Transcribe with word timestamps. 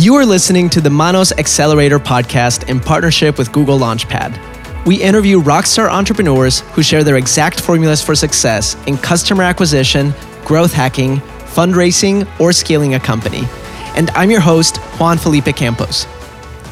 You 0.00 0.14
are 0.14 0.24
listening 0.24 0.70
to 0.70 0.80
the 0.80 0.88
Manos 0.88 1.30
Accelerator 1.32 1.98
podcast 1.98 2.70
in 2.70 2.80
partnership 2.80 3.36
with 3.36 3.52
Google 3.52 3.78
Launchpad. 3.78 4.86
We 4.86 5.02
interview 5.02 5.42
rockstar 5.42 5.90
entrepreneurs 5.90 6.60
who 6.72 6.82
share 6.82 7.04
their 7.04 7.18
exact 7.18 7.60
formulas 7.60 8.02
for 8.02 8.14
success 8.14 8.82
in 8.86 8.96
customer 8.96 9.42
acquisition, 9.42 10.14
growth 10.46 10.72
hacking, 10.72 11.18
fundraising, 11.52 12.26
or 12.40 12.54
scaling 12.54 12.94
a 12.94 12.98
company. 12.98 13.42
And 13.94 14.08
I'm 14.12 14.30
your 14.30 14.40
host, 14.40 14.78
Juan 14.98 15.18
Felipe 15.18 15.54
Campos. 15.54 16.06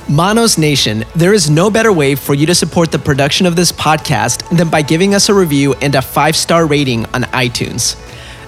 Manos 0.08 0.56
Nation, 0.56 1.04
there 1.14 1.34
is 1.34 1.50
no 1.50 1.68
better 1.68 1.92
way 1.92 2.14
for 2.14 2.32
you 2.32 2.46
to 2.46 2.54
support 2.54 2.90
the 2.90 2.98
production 2.98 3.45
of 3.45 3.56
this 3.56 3.70
podcast 3.70 4.56
than 4.56 4.70
by 4.70 4.80
giving 4.80 5.14
us 5.14 5.29
a 5.29 5.34
review 5.34 5.74
and 5.82 5.95
a 5.96 6.00
five 6.00 6.34
star 6.34 6.64
rating 6.64 7.04
on 7.12 7.24
iTunes. 7.24 8.02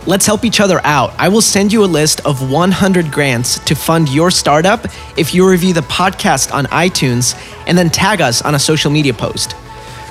Let's 0.07 0.25
help 0.25 0.45
each 0.45 0.61
other 0.61 0.81
out. 0.85 1.13
I 1.19 1.29
will 1.29 1.43
send 1.43 1.73
you 1.73 1.85
a 1.85 1.87
list 1.87 2.25
of 2.25 2.51
100 2.51 3.13
grants 3.13 3.59
to 3.61 3.75
fund 3.75 4.09
your 4.09 4.31
startup 4.31 4.87
if 5.19 5.35
you 5.35 5.49
review 5.49 5.75
the 5.75 5.83
podcast 5.83 6.55
on 6.55 6.65
iTunes 6.67 7.35
and 7.67 7.77
then 7.77 7.91
tag 7.91 8.23
us 8.23 8.41
on 8.41 8.55
a 8.55 8.59
social 8.59 8.91
media 8.91 9.13
post. 9.13 9.55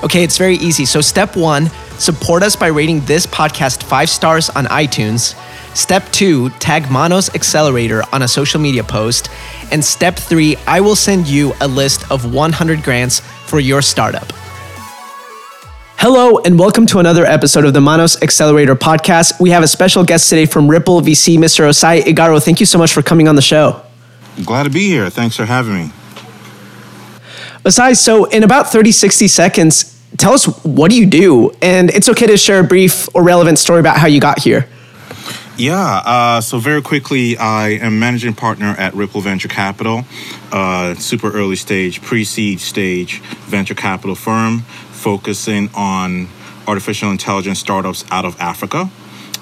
Okay, 0.03 0.23
it's 0.23 0.37
very 0.37 0.55
easy. 0.57 0.85
So, 0.85 1.01
step 1.01 1.35
one, 1.35 1.69
support 1.97 2.43
us 2.43 2.55
by 2.55 2.67
rating 2.67 3.01
this 3.01 3.25
podcast 3.25 3.83
five 3.83 4.09
stars 4.09 4.49
on 4.51 4.65
iTunes. 4.65 5.35
Step 5.75 6.09
two, 6.11 6.49
tag 6.51 6.89
Manos 6.91 7.33
Accelerator 7.35 8.03
on 8.13 8.21
a 8.21 8.27
social 8.27 8.61
media 8.61 8.83
post. 8.83 9.29
And 9.71 9.83
step 9.83 10.15
three, 10.15 10.55
I 10.67 10.81
will 10.81 10.95
send 10.95 11.27
you 11.27 11.53
a 11.61 11.67
list 11.67 12.09
of 12.11 12.31
100 12.33 12.83
grants 12.83 13.19
for 13.19 13.59
your 13.59 13.81
startup. 13.81 14.31
Hello, 16.01 16.37
and 16.45 16.57
welcome 16.57 16.85
to 16.85 16.99
another 16.99 17.25
episode 17.25 17.65
of 17.65 17.73
the 17.73 17.81
Manos 17.81 18.21
Accelerator 18.21 18.73
podcast. 18.73 19.37
We 19.37 19.49
have 19.49 19.63
a 19.63 19.67
special 19.67 20.05
guest 20.05 20.29
today 20.29 20.45
from 20.45 20.69
Ripple 20.69 21.01
VC, 21.01 21.37
Mr. 21.37 21.67
Osai 21.67 22.03
Igaro. 22.03 22.41
Thank 22.41 22.61
you 22.61 22.65
so 22.65 22.77
much 22.77 22.93
for 22.93 23.01
coming 23.01 23.27
on 23.27 23.35
the 23.35 23.41
show. 23.41 23.81
Glad 24.45 24.63
to 24.63 24.69
be 24.69 24.87
here. 24.87 25.09
Thanks 25.09 25.35
for 25.35 25.43
having 25.43 25.73
me. 25.73 25.91
Osai, 27.65 27.97
so 27.97 28.23
in 28.23 28.43
about 28.43 28.71
30, 28.71 28.93
60 28.93 29.27
seconds, 29.27 30.01
tell 30.15 30.31
us 30.31 30.45
what 30.63 30.89
do 30.89 30.95
you 30.97 31.05
do? 31.05 31.51
And 31.61 31.89
it's 31.89 32.07
okay 32.07 32.27
to 32.27 32.37
share 32.37 32.61
a 32.61 32.63
brief 32.63 33.13
or 33.13 33.21
relevant 33.21 33.59
story 33.59 33.81
about 33.81 33.97
how 33.97 34.07
you 34.07 34.21
got 34.21 34.39
here. 34.39 34.69
Yeah, 35.57 36.01
uh, 36.05 36.39
so 36.39 36.59
very 36.59 36.81
quickly, 36.81 37.35
I 37.37 37.71
am 37.71 37.99
managing 37.99 38.35
partner 38.35 38.73
at 38.77 38.93
Ripple 38.93 39.19
Venture 39.19 39.49
Capital, 39.49 40.05
uh, 40.53 40.95
super 40.95 41.29
early 41.29 41.57
stage, 41.57 42.01
pre 42.01 42.23
seed 42.23 42.61
stage 42.61 43.19
venture 43.49 43.75
capital 43.75 44.15
firm 44.15 44.63
focusing 44.99 45.69
on 45.73 46.27
artificial 46.67 47.09
intelligence 47.09 47.59
startups 47.59 48.05
out 48.11 48.25
of 48.25 48.39
Africa. 48.39 48.89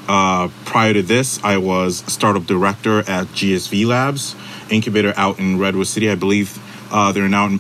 Uh, 0.08 0.48
prior 0.66 0.94
to 0.94 1.02
this, 1.02 1.44
I 1.44 1.58
was 1.58 1.98
startup 2.12 2.46
director 2.46 3.00
at 3.00 3.28
GSV 3.28 3.86
Labs, 3.86 4.36
incubator 4.70 5.14
out 5.18 5.40
in 5.40 5.60
Redwood 5.60 5.88
City. 5.88 6.10
I 6.10 6.16
believe 6.16 6.58
uh, 6.92 7.12
they're 7.12 7.28
now 7.28 7.48
in, 7.48 7.60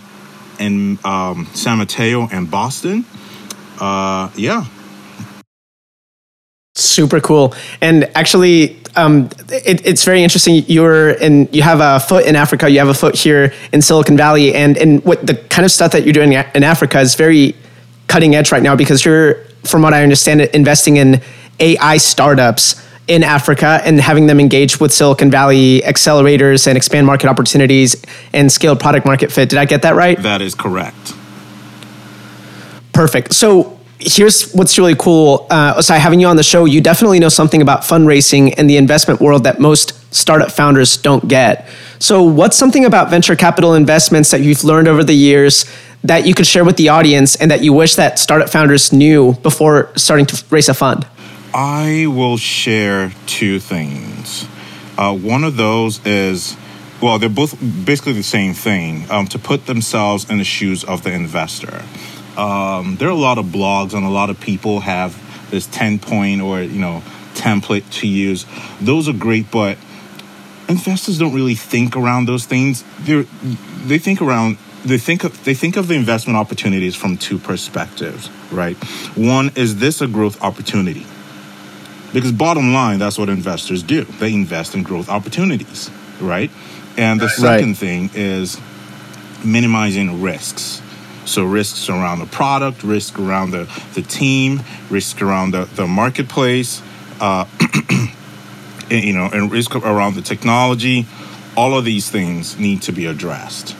in 0.59 0.99
um, 1.03 1.47
San 1.53 1.79
Mateo 1.79 2.27
and 2.31 2.49
Boston. 2.49 3.05
Uh, 3.79 4.29
yeah. 4.35 4.65
Super 6.75 7.19
cool. 7.19 7.53
And 7.81 8.09
actually, 8.15 8.79
um, 8.95 9.29
it, 9.49 9.85
it's 9.85 10.05
very 10.05 10.23
interesting. 10.23 10.63
You're 10.67 11.11
in, 11.11 11.49
you 11.51 11.63
have 11.63 11.79
a 11.81 11.99
foot 11.99 12.25
in 12.25 12.35
Africa, 12.35 12.69
you 12.69 12.79
have 12.79 12.87
a 12.87 12.93
foot 12.93 13.15
here 13.15 13.51
in 13.73 13.81
Silicon 13.81 14.15
Valley, 14.15 14.53
and 14.53 14.77
and 14.77 15.03
what 15.03 15.25
the 15.25 15.35
kind 15.35 15.65
of 15.65 15.71
stuff 15.71 15.91
that 15.91 16.03
you're 16.03 16.13
doing 16.13 16.33
in 16.33 16.63
Africa 16.63 16.99
is 16.99 17.15
very 17.15 17.55
cutting 18.07 18.35
edge 18.35 18.51
right 18.51 18.63
now 18.63 18.75
because 18.75 19.05
you're, 19.05 19.35
from 19.63 19.81
what 19.81 19.93
I 19.93 20.03
understand, 20.03 20.41
investing 20.41 20.97
in 20.97 21.21
AI 21.59 21.97
startups 21.97 22.83
in 23.07 23.23
Africa 23.23 23.81
and 23.85 23.99
having 23.99 24.27
them 24.27 24.39
engage 24.39 24.79
with 24.79 24.93
Silicon 24.93 25.31
Valley 25.31 25.81
accelerators 25.81 26.67
and 26.67 26.75
expand 26.75 27.07
market 27.07 27.29
opportunities 27.29 28.01
and 28.33 28.51
scale 28.51 28.75
product 28.75 29.05
market 29.05 29.31
fit. 29.31 29.49
Did 29.49 29.59
I 29.59 29.65
get 29.65 29.81
that 29.83 29.95
right? 29.95 30.21
That 30.21 30.41
is 30.41 30.53
correct. 30.55 31.13
Perfect. 32.93 33.33
So 33.33 33.77
here's 33.99 34.51
what's 34.53 34.77
really 34.77 34.95
cool. 34.95 35.47
Uh, 35.49 35.75
Osai, 35.75 35.97
having 35.97 36.19
you 36.19 36.27
on 36.27 36.35
the 36.35 36.43
show, 36.43 36.65
you 36.65 36.81
definitely 36.81 37.19
know 37.19 37.29
something 37.29 37.61
about 37.61 37.81
fundraising 37.81 38.53
and 38.57 38.69
the 38.69 38.77
investment 38.77 39.19
world 39.21 39.43
that 39.43 39.59
most 39.59 39.93
startup 40.13 40.51
founders 40.51 40.97
don't 40.97 41.27
get. 41.27 41.67
So, 41.99 42.23
what's 42.23 42.55
something 42.55 42.85
about 42.85 43.09
venture 43.09 43.35
capital 43.35 43.73
investments 43.73 44.31
that 44.31 44.41
you've 44.41 44.63
learned 44.63 44.87
over 44.87 45.03
the 45.03 45.13
years 45.15 45.65
that 46.03 46.25
you 46.25 46.33
could 46.33 46.47
share 46.47 46.63
with 46.63 46.77
the 46.77 46.89
audience 46.89 47.35
and 47.35 47.51
that 47.51 47.63
you 47.63 47.73
wish 47.73 47.95
that 47.95 48.19
startup 48.19 48.49
founders 48.49 48.93
knew 48.93 49.33
before 49.43 49.91
starting 49.95 50.25
to 50.27 50.43
raise 50.49 50.69
a 50.69 50.73
fund? 50.73 51.05
I 51.53 52.05
will 52.07 52.37
share 52.37 53.11
two 53.25 53.59
things. 53.59 54.47
Uh, 54.97 55.15
one 55.15 55.43
of 55.43 55.57
those 55.57 56.05
is, 56.05 56.55
well, 57.01 57.19
they're 57.19 57.29
both 57.29 57.59
basically 57.85 58.13
the 58.13 58.23
same 58.23 58.53
thing 58.53 59.09
um, 59.09 59.27
to 59.27 59.39
put 59.39 59.65
themselves 59.65 60.29
in 60.29 60.37
the 60.37 60.43
shoes 60.43 60.83
of 60.83 61.03
the 61.03 61.11
investor. 61.11 61.83
Um, 62.37 62.97
there 62.97 63.07
are 63.07 63.11
a 63.11 63.15
lot 63.15 63.37
of 63.37 63.45
blogs 63.45 63.93
and 63.93 64.05
a 64.05 64.09
lot 64.09 64.29
of 64.29 64.39
people 64.39 64.81
have 64.81 65.19
this 65.49 65.67
10 65.67 65.99
point 65.99 66.41
or, 66.41 66.61
you 66.61 66.79
know, 66.79 67.01
template 67.33 67.89
to 67.99 68.07
use. 68.07 68.45
Those 68.81 69.07
are 69.07 69.13
great, 69.13 69.49
but 69.51 69.77
investors 70.67 71.17
don't 71.17 71.33
really 71.33 71.55
think 71.55 71.95
around 71.95 72.27
those 72.27 72.45
things. 72.45 72.83
They 72.99 73.21
they 73.85 73.97
think 73.97 74.21
around 74.21 74.57
they 74.87 74.97
think 74.97 75.23
of, 75.23 75.43
they 75.43 75.53
think 75.53 75.77
of 75.77 75.87
the 75.87 75.95
investment 75.95 76.37
opportunities 76.37 76.95
from 76.95 77.17
two 77.17 77.37
perspectives, 77.37 78.29
right? 78.51 78.75
One 79.15 79.51
is 79.55 79.77
this 79.77 80.01
a 80.01 80.07
growth 80.07 80.41
opportunity? 80.41 81.05
Because 82.13 82.31
bottom 82.31 82.73
line, 82.73 82.99
that's 82.99 83.17
what 83.17 83.29
investors 83.29 83.83
do. 83.83 84.03
They 84.03 84.33
invest 84.33 84.75
in 84.75 84.83
growth 84.83 85.09
opportunities, 85.09 85.91
right? 86.21 86.49
And 86.97 87.19
the 87.19 87.29
second 87.29 87.69
right. 87.69 87.77
thing 87.77 88.09
is 88.15 88.59
minimizing 89.43 90.21
risks. 90.21 90.81
So 91.25 91.43
risks 91.43 91.89
around 91.89 92.19
the 92.19 92.25
product, 92.25 92.83
risk 92.83 93.19
around 93.19 93.51
the, 93.51 93.69
the 93.93 94.01
team, 94.01 94.61
risk 94.89 95.21
around 95.21 95.51
the, 95.51 95.65
the 95.65 95.85
marketplace, 95.85 96.81
uh, 97.19 97.45
you 98.89 99.13
know, 99.13 99.29
and 99.31 99.51
risk 99.51 99.75
around 99.75 100.15
the 100.15 100.21
technology. 100.21 101.05
All 101.57 101.77
of 101.77 101.83
these 101.83 102.09
things 102.09 102.57
need 102.57 102.81
to 102.83 102.93
be 102.93 103.05
addressed. 103.05 103.75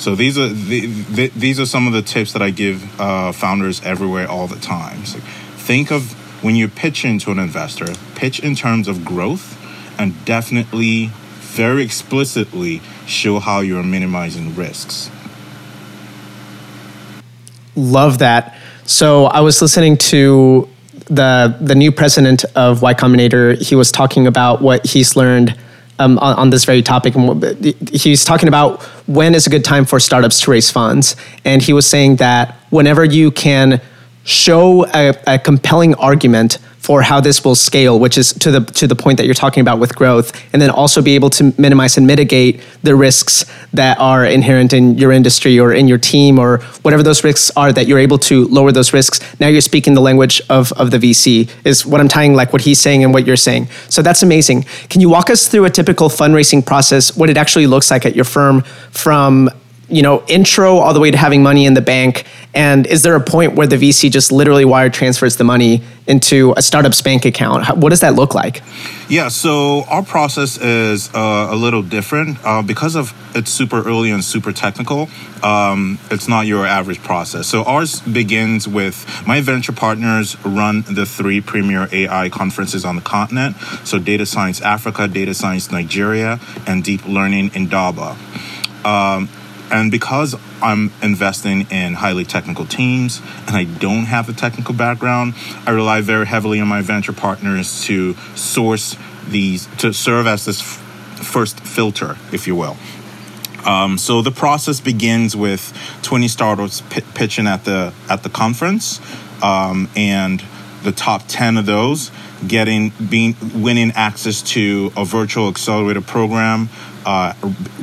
So 0.00 0.14
these 0.14 0.38
are 0.38 0.48
the, 0.48 0.86
the, 0.86 1.26
these 1.28 1.60
are 1.60 1.66
some 1.66 1.86
of 1.86 1.92
the 1.92 2.00
tips 2.00 2.32
that 2.32 2.40
I 2.40 2.48
give 2.48 2.98
uh, 2.98 3.32
founders 3.32 3.82
everywhere 3.82 4.26
all 4.26 4.46
the 4.46 4.58
time. 4.58 5.04
So 5.04 5.18
think 5.18 5.92
of 5.92 6.12
when 6.42 6.56
you 6.56 6.68
pitch 6.68 7.04
into 7.04 7.30
an 7.30 7.38
investor, 7.38 7.92
pitch 8.14 8.40
in 8.40 8.54
terms 8.54 8.88
of 8.88 9.04
growth, 9.04 9.58
and 10.00 10.24
definitely 10.24 11.10
very 11.40 11.82
explicitly 11.82 12.80
show 13.06 13.40
how 13.40 13.60
you're 13.60 13.82
minimizing 13.82 14.56
risks. 14.56 15.10
Love 17.76 18.20
that. 18.20 18.56
So 18.84 19.26
I 19.26 19.40
was 19.40 19.60
listening 19.60 19.98
to 19.98 20.66
the 21.08 21.54
the 21.60 21.74
new 21.74 21.92
president 21.92 22.46
of 22.56 22.80
Y 22.80 22.94
Combinator. 22.94 23.60
He 23.60 23.74
was 23.74 23.92
talking 23.92 24.26
about 24.26 24.62
what 24.62 24.86
he's 24.86 25.14
learned 25.14 25.58
um, 26.00 26.18
on, 26.18 26.36
on, 26.36 26.50
this 26.50 26.64
very 26.64 26.82
topic. 26.82 27.14
He's 27.92 28.24
talking 28.24 28.48
about 28.48 28.82
when 29.06 29.34
is 29.34 29.46
a 29.46 29.50
good 29.50 29.64
time 29.64 29.84
for 29.84 30.00
startups 30.00 30.40
to 30.40 30.50
raise 30.50 30.70
funds. 30.70 31.14
And 31.44 31.62
he 31.62 31.72
was 31.72 31.86
saying 31.86 32.16
that 32.16 32.56
whenever 32.70 33.04
you 33.04 33.30
can 33.30 33.80
show 34.24 34.86
a, 34.86 35.14
a 35.26 35.38
compelling 35.38 35.94
argument 35.96 36.58
for 36.90 37.02
how 37.02 37.20
this 37.20 37.44
will 37.44 37.54
scale, 37.54 38.00
which 38.00 38.18
is 38.18 38.32
to 38.32 38.50
the 38.50 38.60
to 38.72 38.88
the 38.88 38.96
point 38.96 39.16
that 39.16 39.24
you're 39.24 39.42
talking 39.46 39.60
about 39.60 39.78
with 39.78 39.94
growth, 39.94 40.28
and 40.52 40.60
then 40.60 40.70
also 40.70 41.00
be 41.00 41.14
able 41.14 41.30
to 41.30 41.54
minimize 41.56 41.96
and 41.96 42.04
mitigate 42.04 42.60
the 42.82 42.96
risks 42.96 43.44
that 43.72 43.96
are 44.00 44.24
inherent 44.24 44.72
in 44.72 44.98
your 44.98 45.12
industry 45.12 45.60
or 45.60 45.72
in 45.72 45.86
your 45.86 45.98
team 45.98 46.36
or 46.36 46.58
whatever 46.82 47.04
those 47.04 47.22
risks 47.22 47.48
are 47.56 47.72
that 47.72 47.86
you're 47.86 48.00
able 48.00 48.18
to 48.18 48.44
lower 48.48 48.72
those 48.72 48.92
risks. 48.92 49.20
Now 49.38 49.46
you're 49.46 49.60
speaking 49.60 49.94
the 49.94 50.00
language 50.00 50.42
of 50.50 50.72
of 50.72 50.90
the 50.90 50.98
VC 50.98 51.48
is 51.64 51.86
what 51.86 52.00
I'm 52.00 52.08
tying 52.08 52.34
like 52.34 52.52
what 52.52 52.62
he's 52.62 52.80
saying 52.80 53.04
and 53.04 53.14
what 53.14 53.24
you're 53.24 53.44
saying. 53.48 53.68
So 53.88 54.02
that's 54.02 54.24
amazing. 54.24 54.64
Can 54.88 55.00
you 55.00 55.08
walk 55.08 55.30
us 55.30 55.46
through 55.46 55.66
a 55.66 55.70
typical 55.70 56.08
fundraising 56.08 56.66
process, 56.66 57.16
what 57.16 57.30
it 57.30 57.36
actually 57.36 57.68
looks 57.68 57.88
like 57.92 58.04
at 58.04 58.16
your 58.16 58.24
firm 58.24 58.62
from 58.90 59.48
you 59.90 60.02
know, 60.02 60.24
intro 60.28 60.76
all 60.76 60.94
the 60.94 61.00
way 61.00 61.10
to 61.10 61.16
having 61.16 61.42
money 61.42 61.66
in 61.66 61.74
the 61.74 61.80
bank? 61.80 62.24
And 62.54 62.86
is 62.86 63.02
there 63.02 63.14
a 63.14 63.20
point 63.20 63.54
where 63.54 63.66
the 63.66 63.76
VC 63.76 64.10
just 64.10 64.32
literally 64.32 64.64
wire 64.64 64.90
transfers 64.90 65.36
the 65.36 65.44
money 65.44 65.82
into 66.06 66.52
a 66.56 66.62
startup's 66.62 67.00
bank 67.00 67.24
account? 67.24 67.76
what 67.76 67.90
does 67.90 68.00
that 68.00 68.14
look 68.14 68.34
like? 68.34 68.62
Yeah, 69.08 69.28
so 69.28 69.84
our 69.84 70.02
process 70.02 70.58
is 70.58 71.12
uh, 71.14 71.48
a 71.50 71.56
little 71.56 71.82
different 71.82 72.38
uh, 72.44 72.62
because 72.62 72.96
of 72.96 73.12
it's 73.34 73.50
super 73.50 73.82
early 73.82 74.10
and 74.10 74.24
super 74.24 74.52
technical. 74.52 75.08
Um, 75.42 75.98
it's 76.10 76.28
not 76.28 76.46
your 76.46 76.66
average 76.66 77.02
process. 77.02 77.46
So 77.46 77.64
ours 77.64 78.00
begins 78.00 78.66
with 78.68 79.06
my 79.26 79.40
venture 79.40 79.72
partners 79.72 80.36
run 80.44 80.82
the 80.82 81.06
three 81.06 81.40
premier 81.40 81.88
AI 81.92 82.28
conferences 82.28 82.84
on 82.84 82.96
the 82.96 83.02
continent. 83.02 83.56
So 83.84 83.98
Data 83.98 84.26
Science 84.26 84.60
Africa, 84.60 85.08
Data 85.08 85.34
Science 85.34 85.70
Nigeria, 85.70 86.40
and 86.66 86.82
Deep 86.82 87.06
Learning 87.06 87.50
Indaba. 87.54 88.16
Um, 88.84 89.28
and 89.70 89.90
because 89.90 90.34
I'm 90.62 90.92
investing 91.02 91.62
in 91.70 91.94
highly 91.94 92.24
technical 92.24 92.66
teams 92.66 93.20
and 93.46 93.56
I 93.56 93.64
don't 93.64 94.04
have 94.04 94.26
the 94.26 94.32
technical 94.32 94.74
background, 94.74 95.34
I 95.66 95.70
rely 95.70 96.00
very 96.00 96.26
heavily 96.26 96.60
on 96.60 96.68
my 96.68 96.82
venture 96.82 97.12
partners 97.12 97.84
to 97.84 98.14
source 98.34 98.96
these, 99.28 99.66
to 99.78 99.92
serve 99.92 100.26
as 100.26 100.44
this 100.44 100.60
f- 100.60 100.78
first 101.22 101.60
filter, 101.60 102.16
if 102.32 102.46
you 102.46 102.56
will. 102.56 102.76
Um, 103.64 103.98
so 103.98 104.22
the 104.22 104.30
process 104.30 104.80
begins 104.80 105.36
with 105.36 105.76
20 106.02 106.28
startups 106.28 106.80
p- 106.80 107.02
pitching 107.14 107.46
at 107.46 107.64
the 107.64 107.92
at 108.08 108.22
the 108.22 108.30
conference, 108.30 109.00
um, 109.42 109.90
and 109.94 110.42
the 110.82 110.92
top 110.92 111.24
10 111.28 111.58
of 111.58 111.66
those 111.66 112.10
getting 112.46 112.90
being 113.10 113.36
winning 113.54 113.92
access 113.92 114.40
to 114.40 114.90
a 114.96 115.04
virtual 115.04 115.48
accelerator 115.48 116.00
program 116.00 116.70
uh, 117.04 117.34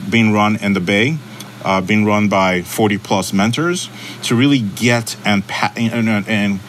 being 0.09 0.33
run 0.33 0.55
in 0.55 0.73
the 0.73 0.79
Bay. 0.79 1.17
Uh, 1.67 1.81
being 1.81 2.05
run 2.05 2.29
by 2.29 2.61
40 2.61 2.97
plus 2.97 3.33
mentors 3.33 3.89
to 4.23 4.35
really 4.35 4.59
get 4.59 5.17
and 5.25 5.43
and, 5.75 6.25
and 6.27 6.59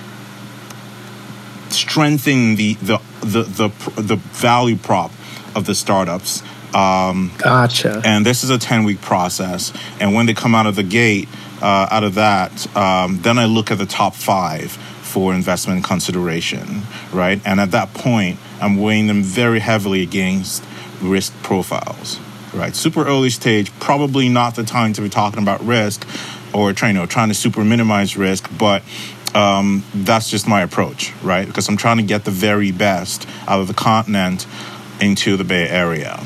strengthen 1.71 2.57
the, 2.57 2.75
the 2.75 2.99
the 3.21 3.43
the 3.45 3.69
the 4.01 4.17
value 4.17 4.77
prop 4.77 5.13
of 5.55 5.67
the 5.67 5.75
startups 5.75 6.43
um, 6.75 7.33
gotcha. 7.39 8.03
And 8.05 8.27
this 8.27 8.45
is 8.45 8.51
a 8.51 8.59
10 8.59 8.85
week 8.85 9.01
process. 9.01 9.73
And 10.01 10.15
when 10.15 10.27
they 10.27 10.35
come 10.35 10.55
out 10.55 10.67
of 10.67 10.77
the 10.77 10.83
gate, 10.83 11.29
uh, 11.63 11.89
out 11.91 12.05
of 12.05 12.15
that, 12.15 12.77
um, 12.77 13.21
then 13.23 13.39
I 13.39 13.47
look 13.47 13.71
at 13.71 13.79
the 13.79 13.87
top 13.87 14.15
five 14.15 14.73
for 14.73 15.35
investment 15.35 15.85
consideration, 15.85 16.83
right? 17.13 17.41
And 17.45 17.61
at 17.61 17.71
that 17.71 17.95
point, 17.95 18.39
I'm 18.61 18.77
weighing 18.77 19.07
them 19.07 19.23
very 19.23 19.59
heavily 19.61 20.03
against 20.03 20.63
risk 21.01 21.33
profiles, 21.43 22.21
right? 22.55 22.75
Super 22.75 23.07
early 23.07 23.31
stage, 23.31 23.73
probably 23.81 24.29
not 24.29 24.55
the 24.55 24.65
time 24.65 24.93
to 24.95 25.01
be 25.01 25.09
talking 25.09 25.43
about 25.43 25.65
risk 25.65 26.07
or 26.53 26.73
trying, 26.73 26.95
you 26.95 27.01
know, 27.01 27.07
trying 27.07 27.29
to 27.29 27.35
super 27.35 27.65
minimize 27.65 28.17
risk, 28.17 28.49
but 28.57 28.83
um, 29.35 29.85
that's 29.95 30.31
just 30.31 30.49
my 30.49 30.63
approach, 30.63 31.13
right? 31.23 31.47
Because 31.47 31.69
I'm 31.69 31.77
trying 31.77 31.99
to 31.99 32.03
get 32.03 32.25
the 32.25 32.31
very 32.31 32.73
best 32.73 33.29
out 33.47 33.61
of 33.61 33.69
the 33.69 33.75
continent 33.75 34.47
into 35.01 35.37
the 35.37 35.45
Bay 35.45 35.69
Area. 35.69 36.25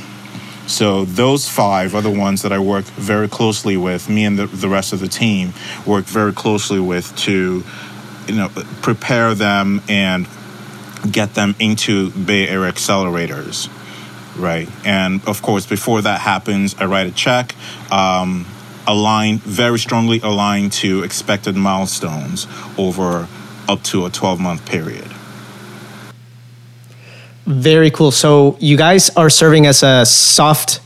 So 0.66 1.04
those 1.04 1.48
five 1.48 1.94
are 1.94 2.00
the 2.00 2.10
ones 2.10 2.42
that 2.42 2.52
I 2.52 2.58
work 2.58 2.84
very 2.84 3.28
closely 3.28 3.76
with. 3.76 4.08
Me 4.08 4.24
and 4.24 4.38
the, 4.38 4.46
the 4.46 4.68
rest 4.68 4.92
of 4.92 5.00
the 5.00 5.08
team 5.08 5.52
work 5.84 6.04
very 6.04 6.32
closely 6.32 6.78
with 6.78 7.14
to, 7.16 7.64
you 8.28 8.34
know, 8.34 8.48
prepare 8.80 9.34
them 9.34 9.82
and 9.88 10.28
get 11.10 11.34
them 11.34 11.56
into 11.58 12.10
Bay 12.10 12.48
Area 12.48 12.72
accelerators, 12.72 13.68
right? 14.36 14.68
And 14.84 15.26
of 15.26 15.42
course, 15.42 15.66
before 15.66 16.02
that 16.02 16.20
happens, 16.20 16.74
I 16.78 16.86
write 16.86 17.06
a 17.06 17.12
check. 17.12 17.54
Um, 17.90 18.46
aligned 18.84 19.40
very 19.42 19.78
strongly 19.78 20.18
aligned 20.20 20.72
to 20.72 21.04
expected 21.04 21.54
milestones 21.54 22.48
over 22.76 23.28
up 23.68 23.80
to 23.84 24.04
a 24.06 24.10
12 24.10 24.40
month 24.40 24.66
period 24.66 25.08
very 27.46 27.90
cool. 27.90 28.10
So 28.10 28.56
you 28.60 28.76
guys 28.76 29.10
are 29.10 29.30
serving 29.30 29.66
as 29.66 29.82
a 29.82 30.04
soft 30.06 30.80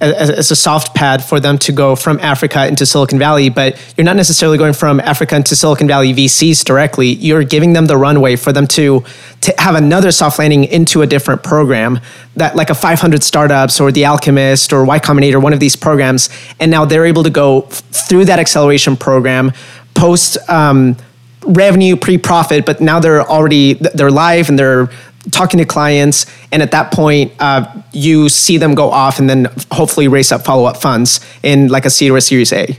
as, 0.00 0.50
a 0.50 0.56
soft 0.56 0.94
pad 0.94 1.24
for 1.24 1.40
them 1.40 1.58
to 1.58 1.72
go 1.72 1.96
from 1.96 2.20
Africa 2.20 2.66
into 2.66 2.86
Silicon 2.86 3.18
Valley, 3.18 3.48
but 3.48 3.76
you're 3.96 4.04
not 4.04 4.16
necessarily 4.16 4.56
going 4.56 4.72
from 4.72 5.00
Africa 5.00 5.36
into 5.36 5.56
Silicon 5.56 5.88
Valley 5.88 6.12
VCs 6.12 6.64
directly. 6.64 7.08
You're 7.08 7.44
giving 7.44 7.72
them 7.72 7.86
the 7.86 7.96
runway 7.96 8.36
for 8.36 8.52
them 8.52 8.66
to, 8.68 9.04
to 9.40 9.54
have 9.58 9.74
another 9.74 10.12
soft 10.12 10.38
landing 10.38 10.64
into 10.64 11.02
a 11.02 11.06
different 11.06 11.42
program 11.42 12.00
that 12.36 12.54
like 12.54 12.70
a 12.70 12.74
500 12.74 13.24
startups 13.24 13.80
or 13.80 13.90
the 13.90 14.04
Alchemist 14.04 14.72
or 14.72 14.84
Y 14.84 14.98
Combinator, 15.00 15.42
one 15.42 15.52
of 15.52 15.60
these 15.60 15.74
programs. 15.74 16.30
And 16.60 16.70
now 16.70 16.84
they're 16.84 17.06
able 17.06 17.24
to 17.24 17.30
go 17.30 17.62
through 17.62 18.26
that 18.26 18.38
acceleration 18.38 18.96
program, 18.96 19.52
post 19.94 20.38
um, 20.48 20.96
revenue 21.44 21.96
pre-profit, 21.96 22.66
but 22.66 22.80
now 22.80 23.00
they're 23.00 23.22
already, 23.22 23.74
they're 23.74 24.10
live 24.10 24.48
and 24.48 24.58
they're 24.58 24.90
talking 25.30 25.58
to 25.58 25.64
clients, 25.64 26.26
and 26.52 26.62
at 26.62 26.70
that 26.70 26.92
point, 26.92 27.32
uh, 27.40 27.66
you 27.92 28.28
see 28.28 28.58
them 28.58 28.74
go 28.74 28.90
off 28.90 29.18
and 29.18 29.28
then 29.28 29.48
hopefully 29.70 30.08
raise 30.08 30.32
up 30.32 30.44
follow 30.44 30.64
up 30.64 30.76
funds 30.76 31.20
in 31.42 31.68
like 31.68 31.84
a 31.84 31.90
seed 31.90 32.10
or 32.10 32.16
a 32.16 32.20
Series 32.20 32.52
A. 32.52 32.78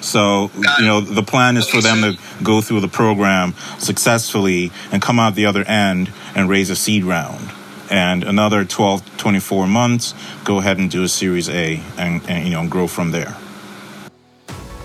So, 0.00 0.50
you 0.78 0.86
know, 0.86 1.00
the 1.00 1.22
plan 1.22 1.56
is 1.56 1.68
for 1.68 1.80
them 1.80 2.00
to 2.02 2.18
go 2.42 2.60
through 2.60 2.80
the 2.80 2.88
program 2.88 3.54
successfully 3.78 4.72
and 4.90 5.00
come 5.00 5.18
out 5.18 5.34
the 5.34 5.46
other 5.46 5.62
end 5.64 6.10
and 6.34 6.48
raise 6.48 6.70
a 6.70 6.76
seed 6.76 7.04
round. 7.04 7.50
And 7.90 8.24
another 8.24 8.64
12, 8.64 9.18
24 9.18 9.66
months, 9.66 10.14
go 10.44 10.58
ahead 10.58 10.78
and 10.78 10.90
do 10.90 11.02
a 11.04 11.08
Series 11.08 11.50
A 11.50 11.82
and, 11.98 12.22
and 12.28 12.44
you 12.46 12.54
know, 12.54 12.66
grow 12.66 12.86
from 12.86 13.10
there. 13.10 13.36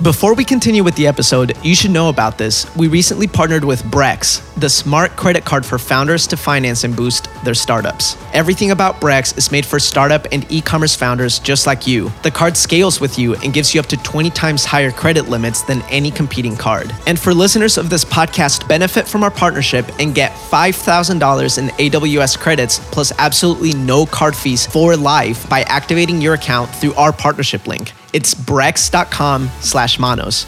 Before 0.01 0.34
we 0.34 0.46
continue 0.46 0.81
with 0.81 0.96
the 0.96 1.07
episode, 1.07 1.57
you 1.62 1.75
should 1.75 1.92
know 1.92 2.07
about 2.07 2.38
this. 2.38 2.74
We 2.78 2.88
recently 2.88 3.28
partnered 3.28 3.66
with 3.66 3.84
Brex, 3.84 4.42
the 4.56 4.69
smart 4.69 5.18
credit 5.18 5.44
card 5.44 5.66
for 5.66 5.78
founders 5.78 6.25
to 6.28 6.38
finance 6.38 6.86
and 6.86 6.96
boost 6.96 7.28
their 7.44 7.54
startups. 7.54 8.16
Everything 8.31 8.72
about 8.72 9.01
Brex 9.01 9.38
is 9.38 9.51
made 9.51 9.66
for 9.66 9.78
startup 9.78 10.25
and 10.31 10.50
e 10.50 10.62
commerce 10.62 10.96
founders 10.96 11.40
just 11.40 11.68
like 11.68 11.86
you. 11.86 12.13
The 12.24 12.31
card 12.31 12.56
scales 12.56 13.01
with 13.01 13.19
you 13.19 13.36
and 13.44 13.54
gives 13.54 13.75
you 13.75 13.81
up 13.81 13.88
to 13.88 13.98
20 13.98 14.30
times 14.30 14.63
higher 14.63 14.90
credit 14.90 15.28
limits 15.28 15.63
than 15.63 15.81
any 15.90 16.12
competing 16.12 16.56
card. 16.56 16.96
And 17.06 17.19
for 17.19 17.34
listeners 17.34 17.78
of 17.78 17.90
this 17.90 18.06
podcast, 18.06 18.69
benefit 18.69 19.06
from 19.06 19.22
our 19.22 19.31
partnership 19.31 19.86
and 20.00 20.16
get 20.16 20.31
$5,000 20.31 21.57
in 21.57 21.68
AWS 21.72 22.40
credits 22.40 22.80
plus 22.80 23.12
absolutely 23.18 23.74
no 23.74 24.06
card 24.06 24.34
fees 24.34 24.66
for 24.66 24.96
life 24.96 25.50
by 25.50 25.63
activating 25.63 26.22
your 26.22 26.36
account 26.36 26.74
through 26.74 26.94
our 26.94 27.12
partnership 27.12 27.68
link. 27.68 27.92
It's 28.14 28.34
brex.com 28.34 29.50
slash 29.62 30.00
manos. 30.00 30.46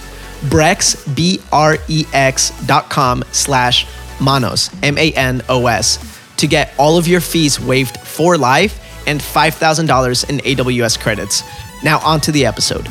Brex, 0.49 1.15
B 1.15 1.39
R 1.51 1.77
E 1.87 2.05
X 2.13 2.49
dot 2.65 2.89
com 2.89 3.23
slash 3.31 3.87
manos, 4.19 4.69
M 4.81 4.97
A 4.97 5.11
N 5.13 5.41
O 5.49 5.67
S, 5.67 6.19
to 6.37 6.47
get 6.47 6.73
all 6.77 6.97
of 6.97 7.07
your 7.07 7.21
fees 7.21 7.59
waived 7.59 7.97
for 7.97 8.37
life 8.37 8.79
and 9.07 9.19
$5,000 9.19 10.29
in 10.29 10.37
AWS 10.37 10.99
credits. 10.99 11.43
Now, 11.83 11.99
on 11.99 12.21
to 12.21 12.31
the 12.31 12.45
episode. 12.45 12.87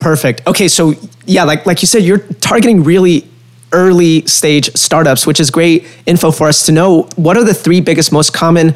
Perfect. 0.00 0.46
Okay, 0.46 0.68
so 0.68 0.94
yeah, 1.26 1.44
like, 1.44 1.66
like 1.66 1.82
you 1.82 1.86
said, 1.86 2.02
you're 2.02 2.18
targeting 2.18 2.82
really 2.82 3.28
early 3.72 4.26
stage 4.26 4.70
startups, 4.74 5.26
which 5.26 5.40
is 5.40 5.50
great 5.50 5.86
info 6.06 6.30
for 6.30 6.48
us 6.48 6.66
to 6.66 6.72
know. 6.72 7.08
What 7.16 7.36
are 7.36 7.44
the 7.44 7.54
three 7.54 7.80
biggest, 7.80 8.12
most 8.12 8.32
common 8.32 8.74